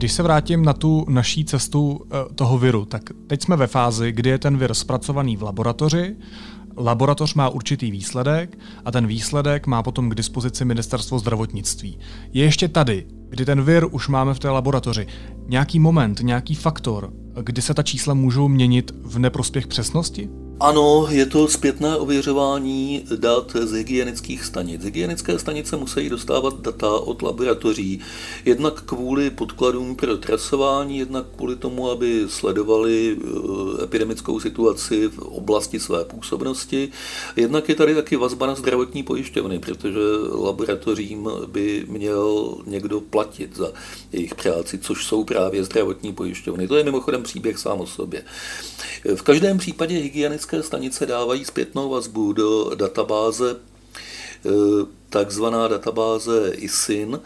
Když 0.00 0.12
se 0.12 0.22
vrátím 0.22 0.64
na 0.64 0.72
tu 0.72 1.06
naší 1.08 1.44
cestu 1.44 2.00
eh, 2.04 2.34
toho 2.34 2.58
viru, 2.58 2.84
tak 2.84 3.02
teď 3.26 3.42
jsme 3.42 3.56
ve 3.56 3.66
fázi, 3.66 4.12
kdy 4.12 4.30
je 4.30 4.38
ten 4.38 4.56
vir 4.56 4.74
zpracovaný 4.74 5.36
v 5.36 5.42
laboratoři, 5.42 6.16
laboratoř 6.76 7.34
má 7.34 7.48
určitý 7.48 7.90
výsledek 7.90 8.58
a 8.84 8.90
ten 8.90 9.06
výsledek 9.06 9.66
má 9.66 9.82
potom 9.82 10.10
k 10.10 10.14
dispozici 10.14 10.64
ministerstvo 10.64 11.18
zdravotnictví. 11.18 11.98
Je 12.32 12.44
ještě 12.44 12.68
tady, 12.68 13.06
kdy 13.28 13.44
ten 13.44 13.62
vir 13.62 13.86
už 13.90 14.08
máme 14.08 14.34
v 14.34 14.38
té 14.38 14.50
laboratoři, 14.50 15.06
nějaký 15.48 15.78
moment, 15.78 16.20
nějaký 16.20 16.54
faktor, 16.54 17.12
kdy 17.42 17.62
se 17.62 17.74
ta 17.74 17.82
čísla 17.82 18.14
můžou 18.14 18.48
měnit 18.48 18.92
v 19.04 19.18
neprospěch 19.18 19.66
přesnosti? 19.66 20.28
Ano, 20.60 21.06
je 21.10 21.26
to 21.26 21.48
zpětné 21.48 21.96
ověřování 21.96 23.04
dat 23.16 23.52
z 23.64 23.72
hygienických 23.72 24.44
stanic. 24.44 24.84
Hygienické 24.84 25.38
stanice 25.38 25.76
musí 25.76 26.08
dostávat 26.08 26.60
data 26.60 26.90
od 26.90 27.22
laboratoří, 27.22 28.00
jednak 28.44 28.82
kvůli 28.82 29.30
podkladům 29.30 29.96
pro 29.96 30.16
trasování, 30.16 30.98
jednak 30.98 31.26
kvůli 31.36 31.56
tomu, 31.56 31.90
aby 31.90 32.24
sledovali 32.28 33.16
eh, 33.16 33.84
epidemickou 33.84 34.40
situaci 34.40 35.08
v 35.08 35.18
oblasti 35.18 35.80
své 35.80 36.04
působnosti. 36.04 36.88
Jednak 37.36 37.68
je 37.68 37.74
tady 37.74 37.94
taky 37.94 38.16
vazba 38.16 38.46
na 38.46 38.54
zdravotní 38.54 39.02
pojišťovny, 39.02 39.58
protože 39.58 40.00
laboratořím 40.32 41.28
by 41.46 41.84
měl 41.88 42.54
někdo 42.66 43.00
platit 43.00 43.56
za 43.56 43.72
jejich 44.12 44.34
práci, 44.34 44.78
což 44.78 45.04
jsou 45.04 45.24
právě 45.24 45.64
zdravotní 45.64 46.12
pojišťovny. 46.12 46.68
To 46.68 46.76
je 46.76 46.84
mimochodem 46.84 47.22
příběh 47.22 47.58
sám 47.58 47.80
o 47.80 47.86
sobě. 47.86 48.24
V 49.14 49.22
každém 49.22 49.58
případě 49.58 49.98
hygienické 49.98 50.49
stanice 50.60 51.06
dávají 51.06 51.44
zpětnou 51.44 51.90
vazbu 51.90 52.32
do 52.32 52.74
databáze, 52.74 53.56
eh, 53.56 54.50
takzvaná 55.10 55.68
databáze 55.68 56.52
ISIN, 56.54 57.20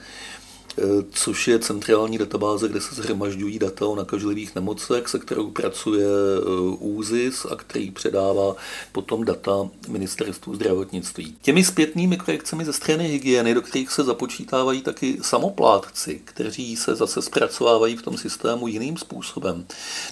což 1.11 1.49
je 1.49 1.59
centrální 1.59 2.19
databáze, 2.19 2.69
kde 2.69 2.81
se 2.81 2.95
zhromažďují 2.95 3.59
data 3.59 3.87
o 3.87 3.97
nakažlivých 3.97 4.55
nemocech, 4.55 5.09
se 5.09 5.19
kterou 5.19 5.51
pracuje 5.51 6.07
eh, 6.07 6.47
ÚZIS 6.79 7.45
a 7.51 7.57
který 7.57 7.91
předává 7.91 8.57
potom 8.93 9.25
data 9.25 9.69
ministerstvu 9.89 10.55
zdravotnictví. 10.55 11.37
Těmi 11.43 11.65
zpětnými 11.65 12.17
korekcemi 12.17 12.65
ze 12.65 12.73
strany 12.73 13.09
hygieny, 13.09 13.55
do 13.55 13.63
kterých 13.63 13.93
se 13.93 14.05
započítávají 14.05 14.83
taky 14.83 15.19
samoplátci, 15.23 16.21
kteří 16.25 16.77
se 16.77 16.95
zase 16.95 17.23
zpracovávají 17.23 17.97
v 17.97 18.03
tom 18.03 18.19
systému 18.19 18.69
jiným 18.69 18.97
způsobem. 18.97 19.67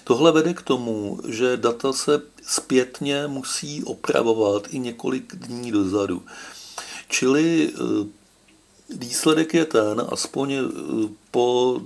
Tohle 0.04 0.33
vede 0.33 0.54
k 0.54 0.62
tomu, 0.62 1.21
že 1.28 1.57
data 1.57 1.92
se 1.92 2.23
zpětně 2.42 3.26
musí 3.26 3.85
opravovat 3.85 4.69
i 4.71 4.78
několik 4.78 5.37
dní 5.37 5.73
dozadu. 5.73 6.23
Čili 7.09 7.71
eh, 7.75 8.21
Výsledek 8.96 9.54
je 9.54 9.64
ten, 9.64 10.06
aspoň 10.08 10.52
eh, 10.52 10.62
po 11.30 11.80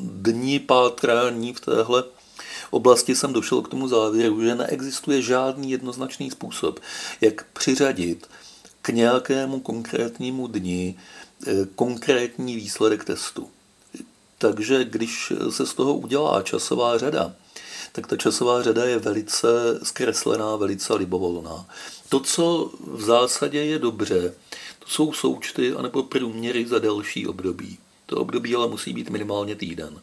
dní 0.00 0.58
pátrání 0.58 1.54
v 1.54 1.60
téhle 1.60 2.04
oblasti 2.70 3.16
jsem 3.16 3.32
došel 3.32 3.62
k 3.62 3.68
tomu 3.68 3.88
závěru, 3.88 4.42
že 4.42 4.54
neexistuje 4.54 5.22
žádný 5.22 5.70
jednoznačný 5.70 6.30
způsob, 6.30 6.80
jak 7.20 7.44
přiřadit 7.44 8.26
k 8.82 8.88
nějakému 8.88 9.60
konkrétnímu 9.60 10.46
dni 10.46 10.94
eh, 11.46 11.52
konkrétní 11.74 12.56
výsledek 12.56 13.04
testu. 13.04 13.48
Takže 14.38 14.84
když 14.84 15.32
se 15.50 15.66
z 15.66 15.74
toho 15.74 15.94
udělá 15.94 16.42
časová 16.42 16.98
řada, 16.98 17.34
tak 17.92 18.06
ta 18.06 18.16
časová 18.16 18.62
řada 18.62 18.84
je 18.84 18.98
velice 18.98 19.48
zkreslená, 19.82 20.56
velice 20.56 20.94
libovolná. 20.94 21.66
To, 22.08 22.20
co 22.20 22.70
v 22.80 23.02
zásadě 23.02 23.64
je 23.64 23.78
dobře, 23.78 24.34
jsou 24.90 25.12
součty 25.12 25.72
anebo 25.72 26.02
průměry 26.02 26.66
za 26.66 26.78
delší 26.78 27.26
období. 27.26 27.78
To 28.06 28.16
období 28.16 28.54
ale 28.54 28.68
musí 28.68 28.92
být 28.92 29.10
minimálně 29.10 29.54
týden. 29.54 29.98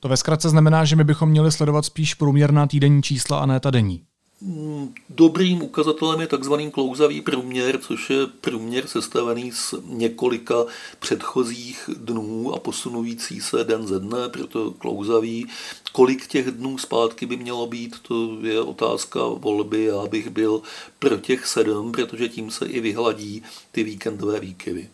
To 0.00 0.08
ve 0.08 0.16
zkratce 0.16 0.48
znamená, 0.48 0.84
že 0.84 0.96
my 0.96 1.04
bychom 1.04 1.28
měli 1.28 1.52
sledovat 1.52 1.84
spíš 1.84 2.14
průměrná 2.14 2.66
týdenní 2.66 3.02
čísla 3.02 3.38
a 3.38 3.46
ne 3.46 3.60
ta 3.60 3.70
denní. 3.70 4.05
Mm, 4.40 4.94
dobrým 5.10 5.62
ukazatelem 5.62 6.20
je 6.20 6.26
takzvaný 6.26 6.70
klouzavý 6.70 7.20
průměr, 7.20 7.78
což 7.78 8.10
je 8.10 8.26
průměr 8.26 8.86
sestavený 8.86 9.52
z 9.52 9.74
několika 9.84 10.54
předchozích 10.98 11.90
dnů 11.96 12.54
a 12.54 12.58
posunující 12.58 13.40
se 13.40 13.64
den 13.64 13.86
ze 13.86 14.00
dne, 14.00 14.28
proto 14.28 14.70
klouzavý. 14.70 15.46
Kolik 15.92 16.26
těch 16.26 16.50
dnů 16.50 16.78
zpátky 16.78 17.26
by 17.26 17.36
mělo 17.36 17.66
být, 17.66 17.96
to 18.02 18.38
je 18.42 18.60
otázka 18.60 19.20
volby. 19.20 19.84
Já 19.84 20.06
bych 20.06 20.30
byl 20.30 20.62
pro 20.98 21.16
těch 21.16 21.46
sedm, 21.46 21.92
protože 21.92 22.28
tím 22.28 22.50
se 22.50 22.66
i 22.66 22.80
vyhladí 22.80 23.42
ty 23.72 23.84
víkendové 23.84 24.40
výkyvy. 24.40 24.88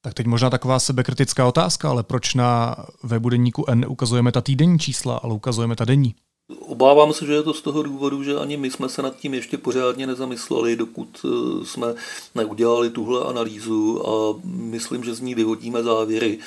Tak 0.00 0.14
teď 0.14 0.26
možná 0.26 0.50
taková 0.50 0.78
sebekritická 0.78 1.46
otázka, 1.46 1.90
ale 1.90 2.02
proč 2.02 2.34
na 2.34 2.76
webu 3.02 3.28
deníku 3.28 3.64
N 3.68 3.86
ukazujeme 3.88 4.32
ta 4.32 4.40
týdenní 4.40 4.78
čísla, 4.78 5.16
ale 5.16 5.34
ukazujeme 5.34 5.76
ta 5.76 5.84
denní? 5.84 6.14
Obávám 6.48 7.12
se, 7.12 7.26
že 7.26 7.32
je 7.32 7.42
to 7.42 7.54
z 7.54 7.62
toho 7.62 7.82
důvodu, 7.82 8.22
že 8.22 8.36
ani 8.36 8.56
my 8.56 8.70
jsme 8.70 8.88
se 8.88 9.02
nad 9.02 9.16
tím 9.16 9.34
ještě 9.34 9.58
pořádně 9.58 10.06
nezamysleli, 10.06 10.76
dokud 10.76 11.08
eh, 11.24 11.66
jsme 11.66 11.94
neudělali 12.34 12.90
tuhle 12.90 13.24
analýzu 13.24 14.08
a 14.08 14.40
myslím, 14.44 15.04
že 15.04 15.14
z 15.14 15.20
ní 15.20 15.34
vyvodíme 15.34 15.82
závěry 15.82 16.38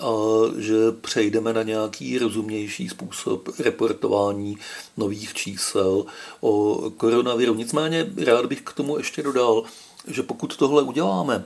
a 0.00 0.12
že 0.58 0.74
přejdeme 1.00 1.52
na 1.52 1.62
nějaký 1.62 2.18
rozumnější 2.18 2.88
způsob 2.88 3.48
reportování 3.58 4.56
nových 4.96 5.34
čísel 5.34 6.04
o 6.40 6.82
koronaviru. 6.96 7.54
Nicméně 7.54 8.12
rád 8.24 8.46
bych 8.46 8.62
k 8.62 8.72
tomu 8.72 8.96
ještě 8.96 9.22
dodal, 9.22 9.62
že 10.06 10.22
pokud 10.22 10.56
tohle 10.56 10.82
uděláme, 10.82 11.44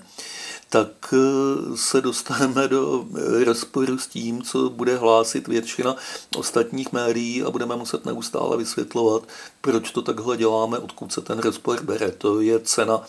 tak 0.73 1.15
eh, 1.15 1.77
se 1.77 2.01
dostaneme 2.01 2.69
do 2.69 3.05
eh, 3.17 3.45
rozporu 3.45 3.99
s 3.99 4.07
tím, 4.07 4.43
co 4.43 4.71
bude 4.71 4.97
hlásit 4.97 5.49
většina 5.49 5.97
ostatních 6.37 6.93
médií 6.93 7.43
a 7.43 7.51
budeme 7.51 7.77
muset 7.77 8.07
neustále 8.07 8.57
vysvětlovat, 8.57 9.23
proč 9.61 9.91
to 9.91 10.03
takhle 10.03 10.37
děláme, 10.37 10.79
odkud 10.79 11.13
se 11.13 11.21
ten 11.21 11.39
rozpor 11.39 11.83
bere. 11.83 12.11
To 12.11 12.41
je 12.41 12.61
cena 12.61 13.03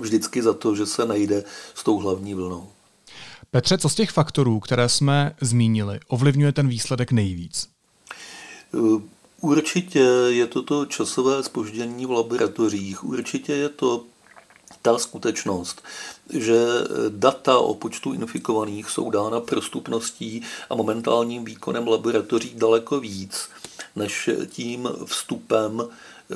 vždycky 0.00 0.42
za 0.42 0.52
to, 0.52 0.74
že 0.74 0.86
se 0.86 1.06
nejde 1.06 1.44
s 1.74 1.84
tou 1.84 1.98
hlavní 1.98 2.34
vlnou. 2.34 2.68
Petře, 3.50 3.78
co 3.78 3.88
z 3.88 3.94
těch 3.94 4.10
faktorů, 4.10 4.60
které 4.60 4.88
jsme 4.88 5.36
zmínili, 5.40 6.00
ovlivňuje 6.08 6.52
ten 6.52 6.68
výsledek 6.68 7.12
nejvíc? 7.12 7.68
Eh, 8.74 9.02
určitě 9.40 10.00
je 10.28 10.46
to 10.46 10.62
to 10.62 10.86
časové 10.86 11.42
spoždění 11.42 12.06
v 12.06 12.10
laboratořích, 12.10 13.04
určitě 13.04 13.52
je 13.52 13.68
to 13.68 14.04
ta 14.86 14.98
skutečnost, 14.98 15.82
že 16.30 16.58
data 17.08 17.58
o 17.58 17.74
počtu 17.74 18.12
infikovaných 18.12 18.90
jsou 18.90 19.10
dána 19.10 19.40
prostupností 19.40 20.42
a 20.70 20.74
momentálním 20.74 21.44
výkonem 21.44 21.88
laboratoří 21.88 22.52
daleko 22.54 23.00
víc 23.00 23.48
než 23.96 24.30
tím 24.46 24.88
vstupem 25.04 25.88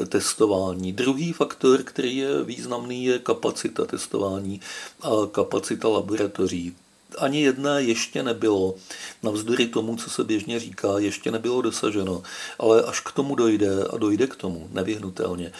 testování. 0.09 0.93
Druhý 0.93 1.33
faktor, 1.33 1.83
který 1.83 2.17
je 2.17 2.43
významný, 2.43 3.05
je 3.05 3.19
kapacita 3.19 3.85
testování 3.85 4.61
a 5.03 5.11
kapacita 5.33 5.89
laboratoří. 5.89 6.77
Ani 7.19 7.43
jedné 7.43 7.83
ještě 7.83 8.23
nebylo, 8.23 8.75
navzdory 9.23 9.67
tomu, 9.67 9.97
co 9.97 10.11
se 10.11 10.25
běžně 10.25 10.61
říká, 10.61 10.89
ještě 10.99 11.31
nebylo 11.31 11.63
dosaženo, 11.63 12.23
ale 12.59 12.83
až 12.83 13.01
k 13.01 13.13
tomu 13.13 13.35
dojde 13.35 13.85
a 13.85 13.97
dojde 13.97 14.27
k 14.27 14.37
tomu 14.37 14.69
nevyhnutelně, 14.73 15.53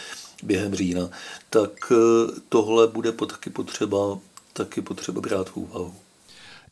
během 0.43 0.75
října, 0.75 1.09
tak 1.49 1.71
eh, 1.91 1.95
tohle 2.49 2.87
bude 2.87 3.11
taky 3.11 3.49
potřeba, 3.49 4.17
taky 4.53 4.81
potřeba 4.81 5.21
brát 5.21 5.49
v 5.49 5.57
úvahu. 5.57 5.93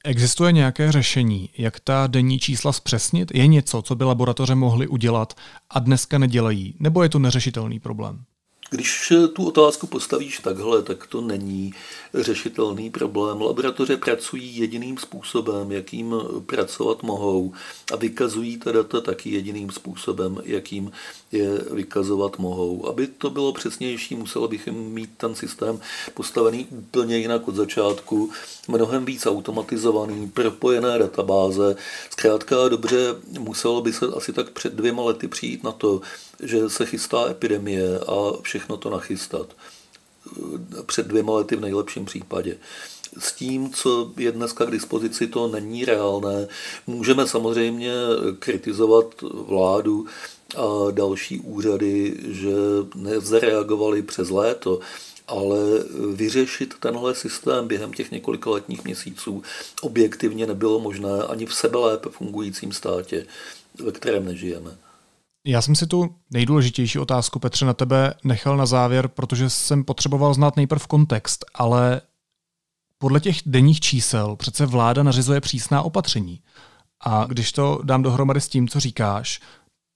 Existuje 0.03 0.51
nějaké 0.51 0.91
řešení, 0.91 1.49
jak 1.57 1.79
ta 1.79 2.07
denní 2.07 2.39
čísla 2.39 2.73
zpřesnit? 2.73 3.31
Je 3.35 3.47
něco, 3.47 3.81
co 3.81 3.95
by 3.95 4.03
laboratoře 4.03 4.55
mohly 4.55 4.87
udělat 4.87 5.33
a 5.69 5.79
dneska 5.79 6.17
nedělají? 6.17 6.75
Nebo 6.79 7.03
je 7.03 7.09
to 7.09 7.19
neřešitelný 7.19 7.79
problém? 7.79 8.23
Když 8.69 9.13
tu 9.33 9.47
otázku 9.47 9.87
postavíš 9.87 10.39
takhle, 10.39 10.81
tak 10.81 11.07
to 11.07 11.21
není 11.21 11.73
řešitelný 12.13 12.89
problém. 12.89 13.41
Laboratoře 13.41 13.97
pracují 13.97 14.57
jediným 14.57 14.97
způsobem, 14.97 15.71
jakým 15.71 16.15
pracovat 16.45 17.03
mohou 17.03 17.53
a 17.93 17.95
vykazují 17.95 18.57
ta 18.57 18.71
data 18.71 19.01
taky 19.01 19.29
jediným 19.29 19.71
způsobem, 19.71 20.41
jakým 20.45 20.91
je 21.31 21.49
vykazovat 21.71 22.39
mohou. 22.39 22.87
Aby 22.87 23.07
to 23.07 23.29
bylo 23.29 23.53
přesnější, 23.53 24.15
muselo 24.15 24.47
bychom 24.47 24.75
mít 24.75 25.09
ten 25.17 25.35
systém 25.35 25.79
postavený 26.13 26.67
úplně 26.71 27.17
jinak 27.17 27.47
od 27.47 27.55
začátku, 27.55 28.31
mnohem 28.67 29.05
víc 29.05 29.25
automatizovaný, 29.25 30.29
propojené 30.29 30.99
databáze. 30.99 31.75
Zkrátka 32.09 32.69
dobře, 32.69 33.15
muselo 33.39 33.81
by 33.81 33.93
se 33.93 34.05
asi 34.05 34.33
tak 34.33 34.49
před 34.49 34.73
dvěma 34.73 35.03
lety 35.03 35.27
přijít 35.27 35.63
na 35.63 35.71
to, 35.71 36.01
že 36.43 36.69
se 36.69 36.85
chystá 36.85 37.29
epidemie 37.29 37.99
a 37.99 38.41
všechno 38.41 38.77
to 38.77 38.89
nachystat. 38.89 39.55
Před 40.85 41.07
dvěma 41.07 41.33
lety 41.33 41.55
v 41.55 41.61
nejlepším 41.61 42.05
případě. 42.05 42.57
S 43.17 43.33
tím, 43.33 43.73
co 43.73 44.11
je 44.17 44.31
dneska 44.31 44.65
k 44.65 44.71
dispozici, 44.71 45.27
to 45.27 45.47
není 45.47 45.85
reálné. 45.85 46.47
Můžeme 46.87 47.27
samozřejmě 47.27 47.91
kritizovat 48.39 49.21
vládu 49.21 50.05
a 50.57 50.91
další 50.91 51.39
úřady, 51.39 52.17
že 52.27 52.53
nezareagovali 52.95 54.01
přes 54.01 54.29
léto, 54.29 54.79
ale 55.27 55.59
vyřešit 56.13 56.73
tenhle 56.79 57.15
systém 57.15 57.67
během 57.67 57.93
těch 57.93 58.11
několika 58.11 58.49
letních 58.49 58.83
měsíců 58.83 59.43
objektivně 59.81 60.47
nebylo 60.47 60.79
možné 60.79 61.23
ani 61.23 61.45
v 61.45 61.53
sebe 61.53 61.77
lépe 61.77 62.09
fungujícím 62.09 62.71
státě, 62.71 63.25
ve 63.83 63.91
kterém 63.91 64.25
nežijeme. 64.25 64.77
Já 65.45 65.61
jsem 65.61 65.75
si 65.75 65.87
tu 65.87 66.15
nejdůležitější 66.31 66.99
otázku, 66.99 67.39
Petře, 67.39 67.65
na 67.65 67.73
tebe 67.73 68.13
nechal 68.23 68.57
na 68.57 68.65
závěr, 68.65 69.07
protože 69.07 69.49
jsem 69.49 69.83
potřeboval 69.83 70.33
znát 70.33 70.55
nejprv 70.55 70.87
kontext, 70.87 71.45
ale 71.53 72.01
podle 72.97 73.19
těch 73.19 73.37
denních 73.45 73.79
čísel 73.79 74.35
přece 74.35 74.65
vláda 74.65 75.03
nařizuje 75.03 75.41
přísná 75.41 75.81
opatření. 75.81 76.41
A 77.05 77.25
když 77.25 77.51
to 77.51 77.79
dám 77.83 78.03
dohromady 78.03 78.41
s 78.41 78.47
tím, 78.47 78.67
co 78.67 78.79
říkáš, 78.79 79.39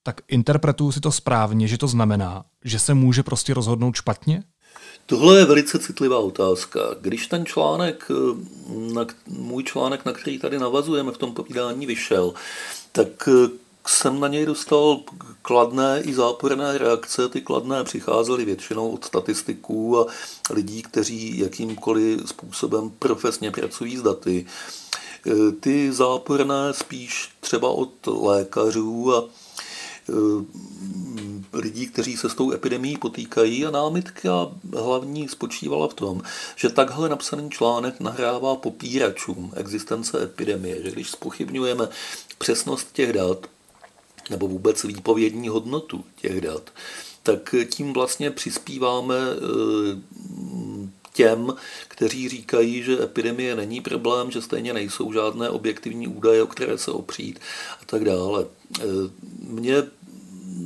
tak 0.03 0.21
interpretuju 0.27 0.91
si 0.91 0.99
to 0.99 1.11
správně, 1.11 1.67
že 1.67 1.77
to 1.77 1.87
znamená, 1.87 2.45
že 2.65 2.79
se 2.79 2.93
může 2.93 3.23
prostě 3.23 3.53
rozhodnout 3.53 3.95
špatně? 3.95 4.43
Tohle 5.05 5.39
je 5.39 5.45
velice 5.45 5.79
citlivá 5.79 6.19
otázka. 6.19 6.79
Když 7.01 7.27
ten 7.27 7.45
článek, 7.45 8.11
na, 8.93 9.05
můj 9.27 9.63
článek, 9.63 10.05
na 10.05 10.11
který 10.11 10.39
tady 10.39 10.59
navazujeme 10.59 11.11
v 11.11 11.17
tom 11.17 11.33
povídání, 11.33 11.85
vyšel, 11.85 12.33
tak 12.91 13.29
jsem 13.87 14.19
na 14.19 14.27
něj 14.27 14.45
dostal 14.45 14.99
kladné 15.41 16.01
i 16.01 16.13
záporné 16.13 16.77
reakce. 16.77 17.29
Ty 17.29 17.41
kladné 17.41 17.83
přicházely 17.83 18.45
většinou 18.45 18.91
od 18.91 19.05
statistiků 19.05 19.99
a 19.99 20.05
lidí, 20.49 20.81
kteří 20.81 21.39
jakýmkoliv 21.39 22.21
způsobem 22.25 22.91
profesně 22.99 23.51
pracují 23.51 23.97
s 23.97 24.01
daty. 24.01 24.45
Ty 25.59 25.91
záporné 25.91 26.73
spíš 26.73 27.29
třeba 27.39 27.69
od 27.69 28.07
lékařů 28.07 29.15
a 29.15 29.23
e, 29.23 30.13
lidí, 31.57 31.87
kteří 31.87 32.17
se 32.17 32.29
s 32.29 32.35
tou 32.35 32.51
epidemí 32.51 32.97
potýkají 32.97 33.65
a 33.65 33.71
námitka 33.71 34.31
hlavní 34.77 35.27
spočívala 35.27 35.87
v 35.87 35.93
tom, 35.93 36.21
že 36.55 36.69
takhle 36.69 37.09
napsaný 37.09 37.49
článek 37.49 37.99
nahrává 37.99 38.55
popíračům 38.55 39.51
existence 39.55 40.23
epidemie, 40.23 40.83
že 40.83 40.91
když 40.91 41.09
spochybňujeme 41.09 41.87
přesnost 42.37 42.87
těch 42.93 43.13
dat, 43.13 43.47
nebo 44.29 44.47
vůbec 44.47 44.83
výpovědní 44.83 45.49
hodnotu 45.49 46.03
těch 46.15 46.41
dat, 46.41 46.69
tak 47.23 47.55
tím 47.69 47.93
vlastně 47.93 48.31
přispíváme 48.31 49.15
eh, 49.15 49.99
těm, 51.13 51.53
kteří 51.87 52.29
říkají, 52.29 52.83
že 52.83 53.03
epidemie 53.03 53.55
není 53.55 53.81
problém, 53.81 54.31
že 54.31 54.41
stejně 54.41 54.73
nejsou 54.73 55.13
žádné 55.13 55.49
objektivní 55.49 56.07
údaje, 56.07 56.43
o 56.43 56.47
které 56.47 56.77
se 56.77 56.91
opřít 56.91 57.39
a 57.81 57.85
tak 57.85 58.03
dále. 58.03 58.45
Eh, 58.79 58.83
Mně 59.47 59.83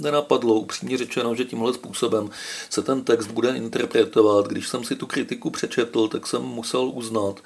nenapadlo, 0.01 0.54
upřímně 0.54 0.98
řečeno, 0.98 1.36
že 1.36 1.46
tímhle 1.46 1.74
způsobem 1.74 2.30
se 2.70 2.82
ten 2.82 3.04
text 3.04 3.27
bude 3.27 3.50
interpretovat. 3.58 4.48
Když 4.48 4.68
jsem 4.68 4.84
si 4.84 4.96
tu 4.96 5.08
kritiku 5.08 5.50
přečetl, 5.50 6.08
tak 6.08 6.27
jsem 6.27 6.42
musel 6.42 6.92
uznat, 6.94 7.39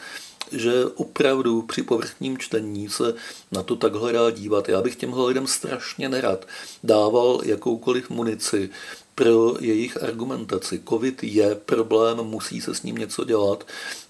že 0.51 0.85
opravdu 0.85 1.61
při 1.61 1.83
povrchním 1.83 2.37
čtení 2.37 2.89
se 2.89 3.13
na 3.51 3.63
to 3.63 3.75
takhle 3.75 4.13
dá 4.13 4.31
dívat. 4.31 4.69
Já 4.69 4.81
bych 4.81 4.95
těmhle 4.95 5.27
lidem 5.27 5.47
strašně 5.47 6.09
nerad 6.09 6.47
dával 6.83 7.41
jakoukoliv 7.43 8.09
munici 8.09 8.69
pro 9.15 9.53
jejich 9.59 10.03
argumentaci. 10.03 10.81
Covid 10.89 11.23
je 11.23 11.55
problém, 11.55 12.17
musí 12.17 12.61
se 12.61 12.75
s 12.75 12.83
ním 12.83 12.95
něco 12.95 13.23
dělat 13.23 13.67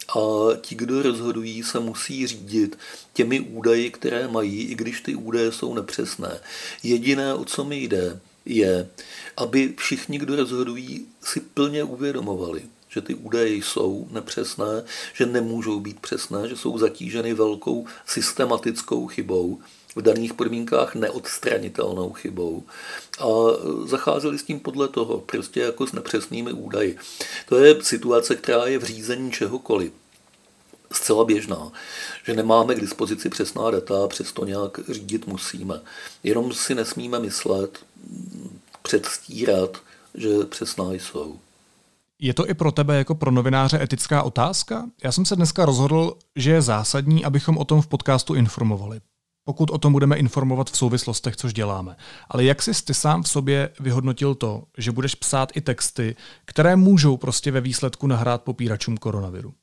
a 0.09 0.19
ti, 0.61 0.75
kdo 0.75 1.01
rozhodují, 1.01 1.63
se 1.63 1.79
musí 1.79 2.27
řídit 2.27 2.77
těmi 3.13 3.39
údaji, 3.39 3.91
které 3.91 4.27
mají, 4.27 4.61
i 4.61 4.75
když 4.75 5.01
ty 5.01 5.15
údaje 5.15 5.51
jsou 5.51 5.73
nepřesné. 5.73 6.39
Jediné, 6.83 7.33
o 7.33 7.45
co 7.45 7.63
mi 7.63 7.83
jde, 7.83 8.19
je, 8.45 8.89
aby 9.37 9.73
všichni, 9.77 10.17
kdo 10.17 10.35
rozhodují, 10.35 11.07
si 11.21 11.39
plně 11.39 11.83
uvědomovali, 11.83 12.61
že 12.89 13.01
ty 13.01 13.15
údaje 13.15 13.55
jsou 13.55 14.07
nepřesné, 14.11 14.83
že 15.13 15.25
nemůžou 15.25 15.79
být 15.79 15.99
přesné, 15.99 16.49
že 16.49 16.57
jsou 16.57 16.77
zatíženy 16.77 17.33
velkou 17.33 17.85
systematickou 18.05 19.07
chybou, 19.07 19.59
v 19.95 20.01
daných 20.01 20.33
podmínkách 20.33 20.95
neodstranitelnou 20.95 22.13
chybou 22.13 22.63
a 23.19 23.25
zacházeli 23.85 24.39
s 24.39 24.43
tím 24.43 24.59
podle 24.59 24.87
toho, 24.87 25.19
prostě 25.19 25.59
jako 25.59 25.87
s 25.87 25.91
nepřesnými 25.91 26.53
údaji. 26.53 26.97
To 27.49 27.57
je 27.57 27.83
situace, 27.83 28.35
která 28.35 28.65
je 28.65 28.79
v 28.79 28.83
řízení 28.83 29.31
čehokoliv 29.31 29.91
zcela 30.91 31.25
běžná, 31.25 31.71
že 32.25 32.33
nemáme 32.33 32.75
k 32.75 32.81
dispozici 32.81 33.29
přesná 33.29 33.71
data 33.71 34.07
přesto 34.07 34.45
nějak 34.45 34.79
řídit 34.89 35.27
musíme. 35.27 35.81
Jenom 36.23 36.53
si 36.53 36.75
nesmíme 36.75 37.19
myslet, 37.19 37.79
předstírat, 38.81 39.77
že 40.15 40.29
přesná 40.49 40.93
jsou. 40.93 41.39
Je 42.19 42.33
to 42.33 42.49
i 42.49 42.53
pro 42.53 42.71
tebe 42.71 42.97
jako 42.97 43.15
pro 43.15 43.31
novináře 43.31 43.83
etická 43.83 44.23
otázka? 44.23 44.89
Já 45.03 45.11
jsem 45.11 45.25
se 45.25 45.35
dneska 45.35 45.65
rozhodl, 45.65 46.17
že 46.35 46.51
je 46.51 46.61
zásadní, 46.61 47.25
abychom 47.25 47.57
o 47.57 47.65
tom 47.65 47.81
v 47.81 47.87
podcastu 47.87 48.33
informovali. 48.33 49.01
Pokud 49.43 49.69
o 49.69 49.77
tom 49.77 49.93
budeme 49.93 50.17
informovat 50.17 50.69
v 50.69 50.77
souvislostech, 50.77 51.35
což 51.35 51.53
děláme. 51.53 51.95
Ale 52.29 52.43
jak 52.43 52.61
jsi 52.61 52.71
ty 52.85 52.93
sám 52.93 53.23
v 53.23 53.29
sobě 53.29 53.69
vyhodnotil 53.79 54.35
to, 54.35 54.63
že 54.77 54.91
budeš 54.91 55.15
psát 55.15 55.49
i 55.55 55.61
texty, 55.61 56.15
které 56.45 56.75
můžou 56.75 57.17
prostě 57.17 57.51
ve 57.51 57.61
výsledku 57.61 58.07
nahrát 58.07 58.41
popíračům 58.41 58.97
koronaviru? 58.97 59.53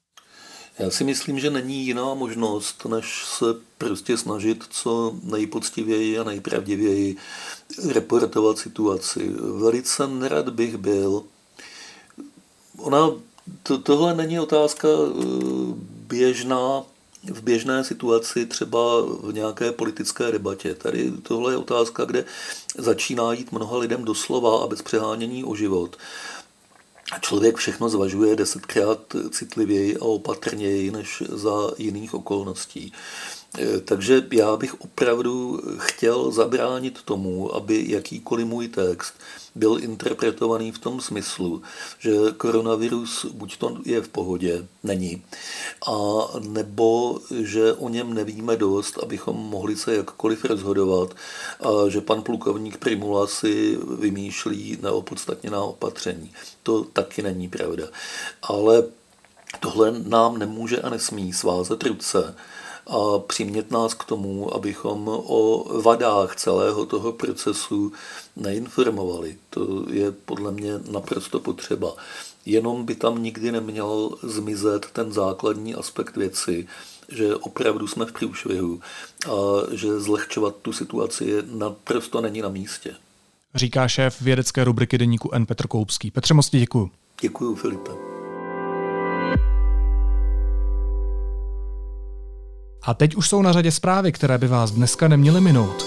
Já 0.78 0.90
si 0.90 1.04
myslím, 1.04 1.40
že 1.40 1.50
není 1.50 1.86
jiná 1.86 2.14
možnost, 2.14 2.84
než 2.84 3.24
se 3.38 3.44
prostě 3.78 4.16
snažit 4.16 4.64
co 4.70 5.14
nejpoctivěji 5.22 6.18
a 6.18 6.24
nejpravdivěji 6.24 7.16
reportovat 7.88 8.58
situaci. 8.58 9.30
Velice 9.38 10.06
nerad 10.06 10.48
bych 10.48 10.76
byl, 10.76 11.24
Ona, 12.78 13.10
to, 13.62 13.78
tohle 13.78 14.14
není 14.14 14.40
otázka 14.40 14.88
eh, 14.88 15.24
běžná 16.08 16.82
v 17.24 17.42
běžné 17.42 17.84
situaci, 17.84 18.46
třeba 18.46 18.78
v 19.22 19.32
nějaké 19.32 19.72
politické 19.72 20.32
debatě. 20.32 20.74
Tady 20.74 21.12
tohle 21.22 21.52
je 21.52 21.56
otázka, 21.56 22.04
kde 22.04 22.24
začíná 22.78 23.32
jít 23.32 23.52
mnoha 23.52 23.78
lidem 23.78 24.04
doslova 24.04 24.64
a 24.64 24.66
bez 24.66 24.82
přehánění 24.82 25.44
o 25.44 25.54
život. 25.54 25.96
A 27.12 27.18
člověk 27.18 27.56
všechno 27.56 27.88
zvažuje 27.88 28.36
desetkrát 28.36 29.00
citlivěji 29.30 29.96
a 29.96 30.02
opatrněji 30.02 30.90
než 30.90 31.22
za 31.28 31.70
jiných 31.78 32.14
okolností. 32.14 32.92
Eh, 33.56 33.80
takže 33.80 34.26
já 34.32 34.56
bych 34.56 34.80
opravdu 34.80 35.60
chtěl 35.78 36.30
zabránit 36.30 37.02
tomu, 37.02 37.54
aby 37.54 37.84
jakýkoliv 37.88 38.46
můj 38.46 38.68
text 38.68 39.14
byl 39.54 39.78
interpretovaný 39.80 40.72
v 40.72 40.78
tom 40.78 41.00
smyslu, 41.00 41.62
že 41.98 42.12
koronavirus 42.36 43.24
buď 43.24 43.56
to 43.56 43.78
je 43.84 44.00
v 44.00 44.08
pohodě, 44.08 44.66
není, 44.82 45.22
a 45.86 45.96
nebo 46.48 47.20
že 47.42 47.72
o 47.72 47.88
něm 47.88 48.14
nevíme 48.14 48.56
dost, 48.56 48.98
abychom 49.02 49.36
mohli 49.36 49.76
se 49.76 49.96
jakkoliv 49.96 50.44
rozhodovat 50.44 51.14
a 51.60 51.88
že 51.88 52.00
pan 52.00 52.22
plukovník 52.22 52.76
Primula 52.76 53.26
si 53.26 53.78
vymýšlí 53.98 54.78
neopodstatněná 54.82 55.62
opatření. 55.62 56.32
To 56.62 56.84
taky 56.84 57.22
není 57.22 57.48
pravda. 57.48 57.84
Ale 58.42 58.84
tohle 59.60 59.92
nám 60.06 60.38
nemůže 60.38 60.80
a 60.80 60.90
nesmí 60.90 61.32
svázet 61.32 61.82
ruce 61.82 62.34
a 62.88 63.18
přimět 63.18 63.70
nás 63.70 63.94
k 63.94 64.04
tomu, 64.04 64.54
abychom 64.54 65.08
o 65.08 65.64
vadách 65.80 66.36
celého 66.36 66.86
toho 66.86 67.12
procesu 67.12 67.92
neinformovali. 68.36 69.36
To 69.50 69.84
je 69.90 70.12
podle 70.12 70.52
mě 70.52 70.72
naprosto 70.90 71.40
potřeba. 71.40 71.94
Jenom 72.46 72.84
by 72.84 72.94
tam 72.94 73.22
nikdy 73.22 73.52
neměl 73.52 74.10
zmizet 74.22 74.86
ten 74.92 75.12
základní 75.12 75.74
aspekt 75.74 76.16
věci, 76.16 76.68
že 77.08 77.36
opravdu 77.36 77.86
jsme 77.86 78.06
v 78.06 78.12
průšvihu 78.12 78.80
a 79.26 79.30
že 79.72 80.00
zlehčovat 80.00 80.54
tu 80.62 80.72
situaci 80.72 81.42
naprosto 81.52 82.20
není 82.20 82.40
na 82.40 82.48
místě. 82.48 82.94
říká 83.54 83.88
šéf 83.88 84.20
vědecké 84.20 84.64
rubriky 84.64 84.98
deníku 84.98 85.30
N. 85.32 85.46
Petr 85.46 85.66
Koupský. 85.66 86.10
Petře, 86.10 86.34
moc 86.34 86.50
děkuji. 86.50 86.90
Děkuji, 87.20 87.54
Filipe. 87.54 88.07
A 92.88 92.94
teď 92.94 93.14
už 93.14 93.28
jsou 93.28 93.42
na 93.42 93.52
řadě 93.52 93.70
zprávy, 93.70 94.12
které 94.12 94.38
by 94.38 94.48
vás 94.48 94.70
dneska 94.70 95.08
neměly 95.08 95.40
minout. 95.40 95.86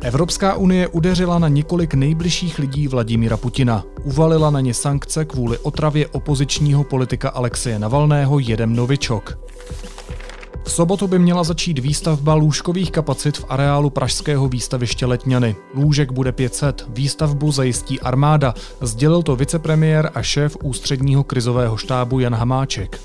Evropská 0.00 0.54
unie 0.54 0.88
udeřila 0.88 1.38
na 1.38 1.48
několik 1.48 1.94
nejbližších 1.94 2.58
lidí 2.58 2.88
Vladimíra 2.88 3.36
Putina. 3.36 3.84
Uvalila 4.04 4.50
na 4.50 4.60
ně 4.60 4.74
sankce 4.74 5.24
kvůli 5.24 5.58
otravě 5.58 6.06
opozičního 6.06 6.84
politika 6.84 7.28
Alexeje 7.28 7.78
Navalného 7.78 8.38
jedem 8.38 8.76
Novičok. 8.76 9.38
V 10.64 10.72
sobotu 10.72 11.06
by 11.06 11.18
měla 11.18 11.44
začít 11.44 11.78
výstavba 11.78 12.34
lůžkových 12.34 12.90
kapacit 12.90 13.36
v 13.36 13.44
areálu 13.48 13.90
pražského 13.90 14.48
výstaviště 14.48 15.06
Letňany. 15.06 15.56
Lůžek 15.74 16.12
bude 16.12 16.32
500, 16.32 16.86
výstavbu 16.88 17.52
zajistí 17.52 18.00
armáda, 18.00 18.54
sdělil 18.80 19.22
to 19.22 19.36
vicepremiér 19.36 20.10
a 20.14 20.22
šéf 20.22 20.56
ústředního 20.62 21.24
krizového 21.24 21.76
štábu 21.76 22.20
Jan 22.20 22.34
Hamáček. 22.34 23.00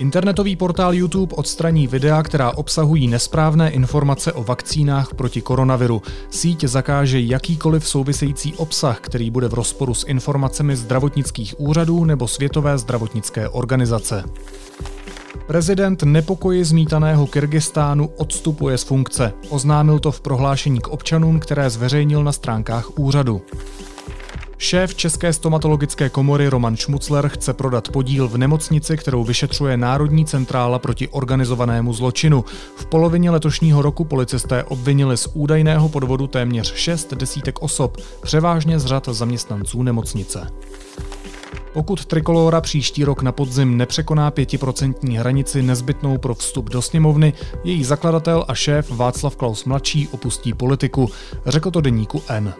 Internetový 0.00 0.56
portál 0.56 0.94
YouTube 0.94 1.36
odstraní 1.36 1.86
videa, 1.86 2.22
která 2.22 2.50
obsahují 2.50 3.08
nesprávné 3.08 3.70
informace 3.70 4.32
o 4.32 4.44
vakcínách 4.44 5.14
proti 5.14 5.40
koronaviru. 5.40 6.02
Síť 6.30 6.64
zakáže 6.64 7.20
jakýkoliv 7.20 7.88
související 7.88 8.54
obsah, 8.54 9.00
který 9.00 9.30
bude 9.30 9.48
v 9.48 9.54
rozporu 9.54 9.94
s 9.94 10.06
informacemi 10.06 10.76
zdravotnických 10.76 11.60
úřadů 11.60 12.04
nebo 12.04 12.28
Světové 12.28 12.78
zdravotnické 12.78 13.48
organizace. 13.48 14.24
Prezident 15.46 16.02
nepokoji 16.02 16.64
zmítaného 16.64 17.26
Kyrgyzstánu 17.26 18.10
odstupuje 18.16 18.78
z 18.78 18.82
funkce. 18.82 19.32
Oznámil 19.48 19.98
to 19.98 20.12
v 20.12 20.20
prohlášení 20.20 20.80
k 20.80 20.88
občanům, 20.88 21.40
které 21.40 21.70
zveřejnil 21.70 22.24
na 22.24 22.32
stránkách 22.32 22.98
úřadu. 22.98 23.42
Šéf 24.62 24.94
České 24.94 25.32
stomatologické 25.32 26.08
komory 26.08 26.48
Roman 26.48 26.76
Šmucler 26.76 27.28
chce 27.28 27.52
prodat 27.52 27.88
podíl 27.88 28.28
v 28.28 28.38
nemocnici, 28.38 28.96
kterou 28.96 29.24
vyšetřuje 29.24 29.76
Národní 29.76 30.24
centrála 30.24 30.78
proti 30.78 31.08
organizovanému 31.08 31.92
zločinu. 31.92 32.44
V 32.76 32.86
polovině 32.86 33.30
letošního 33.30 33.82
roku 33.82 34.04
policisté 34.04 34.64
obvinili 34.64 35.16
z 35.16 35.28
údajného 35.34 35.88
podvodu 35.88 36.26
téměř 36.26 36.74
šest 36.74 37.14
desítek 37.14 37.62
osob, 37.62 37.96
převážně 38.22 38.78
z 38.78 38.86
řad 38.86 39.08
zaměstnanců 39.08 39.82
nemocnice. 39.82 40.50
Pokud 41.72 42.04
Trikolora 42.04 42.60
příští 42.60 43.04
rok 43.04 43.22
na 43.22 43.32
podzim 43.32 43.76
nepřekoná 43.76 44.30
pětiprocentní 44.30 45.18
hranici 45.18 45.62
nezbytnou 45.62 46.18
pro 46.18 46.34
vstup 46.34 46.70
do 46.70 46.82
sněmovny, 46.82 47.32
její 47.64 47.84
zakladatel 47.84 48.44
a 48.48 48.54
šéf 48.54 48.90
Václav 48.90 49.36
Klaus 49.36 49.64
mladší 49.64 50.08
opustí 50.08 50.52
politiku, 50.54 51.10
řekl 51.46 51.70
to 51.70 51.80
deníku 51.80 52.22
N. 52.28 52.54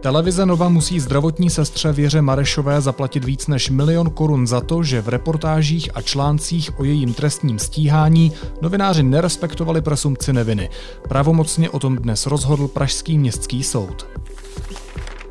Televize 0.00 0.46
Nova 0.46 0.68
musí 0.68 1.00
zdravotní 1.00 1.50
sestře 1.50 1.92
Věře 1.92 2.22
Marešové 2.22 2.80
zaplatit 2.80 3.24
víc 3.24 3.46
než 3.46 3.70
milion 3.70 4.10
korun 4.10 4.46
za 4.46 4.60
to, 4.60 4.82
že 4.82 5.02
v 5.02 5.08
reportážích 5.08 5.90
a 5.94 6.02
článcích 6.02 6.78
o 6.80 6.84
jejím 6.84 7.14
trestním 7.14 7.58
stíhání 7.58 8.32
novináři 8.62 9.02
nerespektovali 9.02 9.82
presumci 9.82 10.32
neviny. 10.32 10.70
Pravomocně 11.08 11.70
o 11.70 11.78
tom 11.78 11.96
dnes 11.96 12.26
rozhodl 12.26 12.68
Pražský 12.68 13.18
městský 13.18 13.62
soud. 13.62 14.06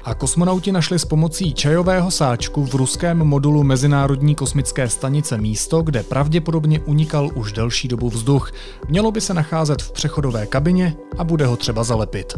A 0.03 0.13
kosmonauti 0.13 0.71
našli 0.71 0.99
s 0.99 1.05
pomocí 1.05 1.53
čajového 1.53 2.11
sáčku 2.11 2.65
v 2.65 2.75
ruském 2.75 3.17
modulu 3.17 3.63
Mezinárodní 3.63 4.35
kosmické 4.35 4.89
stanice 4.89 5.37
místo, 5.37 5.81
kde 5.81 6.03
pravděpodobně 6.03 6.79
unikal 6.79 7.29
už 7.35 7.53
delší 7.53 7.87
dobu 7.87 8.09
vzduch. 8.09 8.51
Mělo 8.87 9.11
by 9.11 9.21
se 9.21 9.33
nacházet 9.33 9.81
v 9.81 9.91
přechodové 9.91 10.45
kabině 10.45 10.95
a 11.17 11.23
bude 11.23 11.45
ho 11.45 11.57
třeba 11.57 11.83
zalepit. 11.83 12.37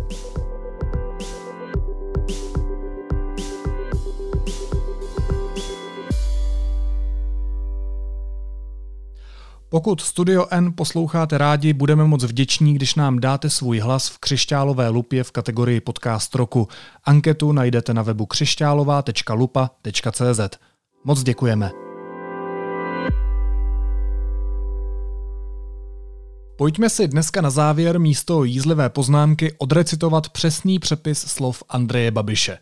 Pokud 9.71 10.01
Studio 10.01 10.47
N 10.51 10.73
posloucháte 10.75 11.37
rádi, 11.37 11.73
budeme 11.73 12.03
moc 12.03 12.23
vděční, 12.23 12.73
když 12.73 12.95
nám 12.95 13.19
dáte 13.19 13.49
svůj 13.49 13.79
hlas 13.79 14.09
v 14.09 14.17
křišťálové 14.17 14.89
lupě 14.89 15.23
v 15.23 15.31
kategorii 15.31 15.81
podcast 15.81 16.35
roku. 16.35 16.67
Anketu 17.03 17.51
najdete 17.51 17.93
na 17.93 18.01
webu 18.01 18.25
křišťálová.lupa.cz. 18.25 20.39
Moc 21.03 21.23
děkujeme. 21.23 21.71
Pojďme 26.57 26.89
si 26.89 27.07
dneska 27.07 27.41
na 27.41 27.49
závěr 27.49 27.99
místo 27.99 28.43
jízlivé 28.43 28.89
poznámky 28.89 29.55
odrecitovat 29.57 30.29
přesný 30.29 30.79
přepis 30.79 31.19
slov 31.19 31.63
Andreje 31.69 32.11
Babiše. 32.11 32.57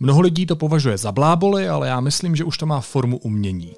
Mnoho 0.00 0.20
lidí 0.20 0.46
to 0.46 0.56
považuje 0.56 0.98
za 0.98 1.12
bláboli, 1.12 1.68
ale 1.68 1.88
já 1.88 2.00
myslím, 2.00 2.36
že 2.36 2.44
už 2.44 2.58
to 2.58 2.66
má 2.66 2.80
formu 2.80 3.18
umění. 3.18 3.74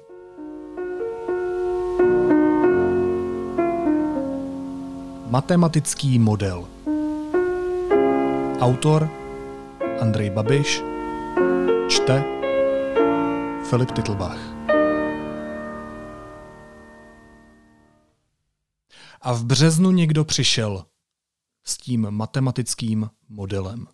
Matematický 5.25 6.19
model. 6.19 6.67
Autor 8.59 9.09
Andrej 10.01 10.29
Babiš. 10.29 10.81
Čte 11.89 12.23
Filip 13.69 13.91
Titlbach. 13.91 14.37
A 19.21 19.33
v 19.33 19.45
březnu 19.45 19.91
někdo 19.91 20.25
přišel 20.25 20.85
s 21.63 21.77
tím 21.77 22.11
matematickým 22.11 23.09
modelem. 23.29 23.87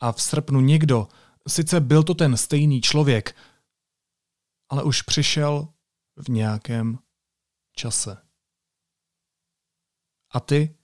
A 0.00 0.12
v 0.12 0.22
srpnu 0.22 0.60
někdo, 0.60 1.08
sice 1.48 1.80
byl 1.80 2.02
to 2.02 2.14
ten 2.14 2.36
stejný 2.36 2.80
člověk, 2.80 3.36
ale 4.68 4.82
už 4.82 5.02
přišel 5.02 5.68
v 6.16 6.28
nějakém 6.28 6.98
čase. 7.76 8.23
A 10.34 10.40
ty, 10.40 10.76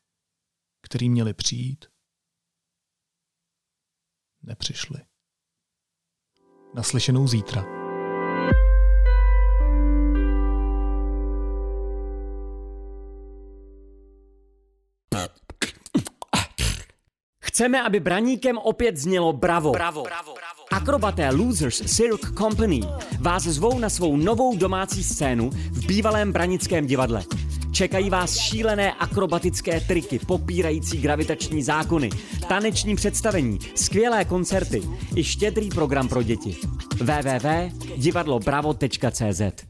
který 0.82 1.10
měli 1.10 1.34
přijít, 1.34 1.84
nepřišli. 4.42 5.00
Naslyšenou 6.74 7.28
zítra. 7.28 7.64
Chceme, 17.42 17.82
aby 17.82 18.00
braníkem 18.00 18.58
opět 18.58 18.96
znělo 18.96 19.32
bravo. 19.32 19.72
Bravo. 19.72 20.02
bravo. 20.02 20.34
Akrobaté 20.70 21.30
Losers 21.30 21.96
Cirque 21.96 22.34
Company 22.38 22.80
vás 23.20 23.42
zvou 23.42 23.78
na 23.78 23.88
svou 23.88 24.16
novou 24.16 24.56
domácí 24.56 25.04
scénu 25.04 25.50
v 25.50 25.86
bývalém 25.86 26.32
branickém 26.32 26.86
divadle. 26.86 27.24
Čekají 27.80 28.10
vás 28.10 28.38
šílené 28.38 28.92
akrobatické 28.92 29.80
triky, 29.80 30.18
popírající 30.18 30.98
gravitační 30.98 31.62
zákony, 31.62 32.10
taneční 32.48 32.96
představení, 32.96 33.58
skvělé 33.74 34.24
koncerty 34.24 34.82
i 35.16 35.24
štědrý 35.24 35.68
program 35.68 36.08
pro 36.08 36.22
děti. 36.22 36.56
www.divadlobravo.cz 37.00 39.69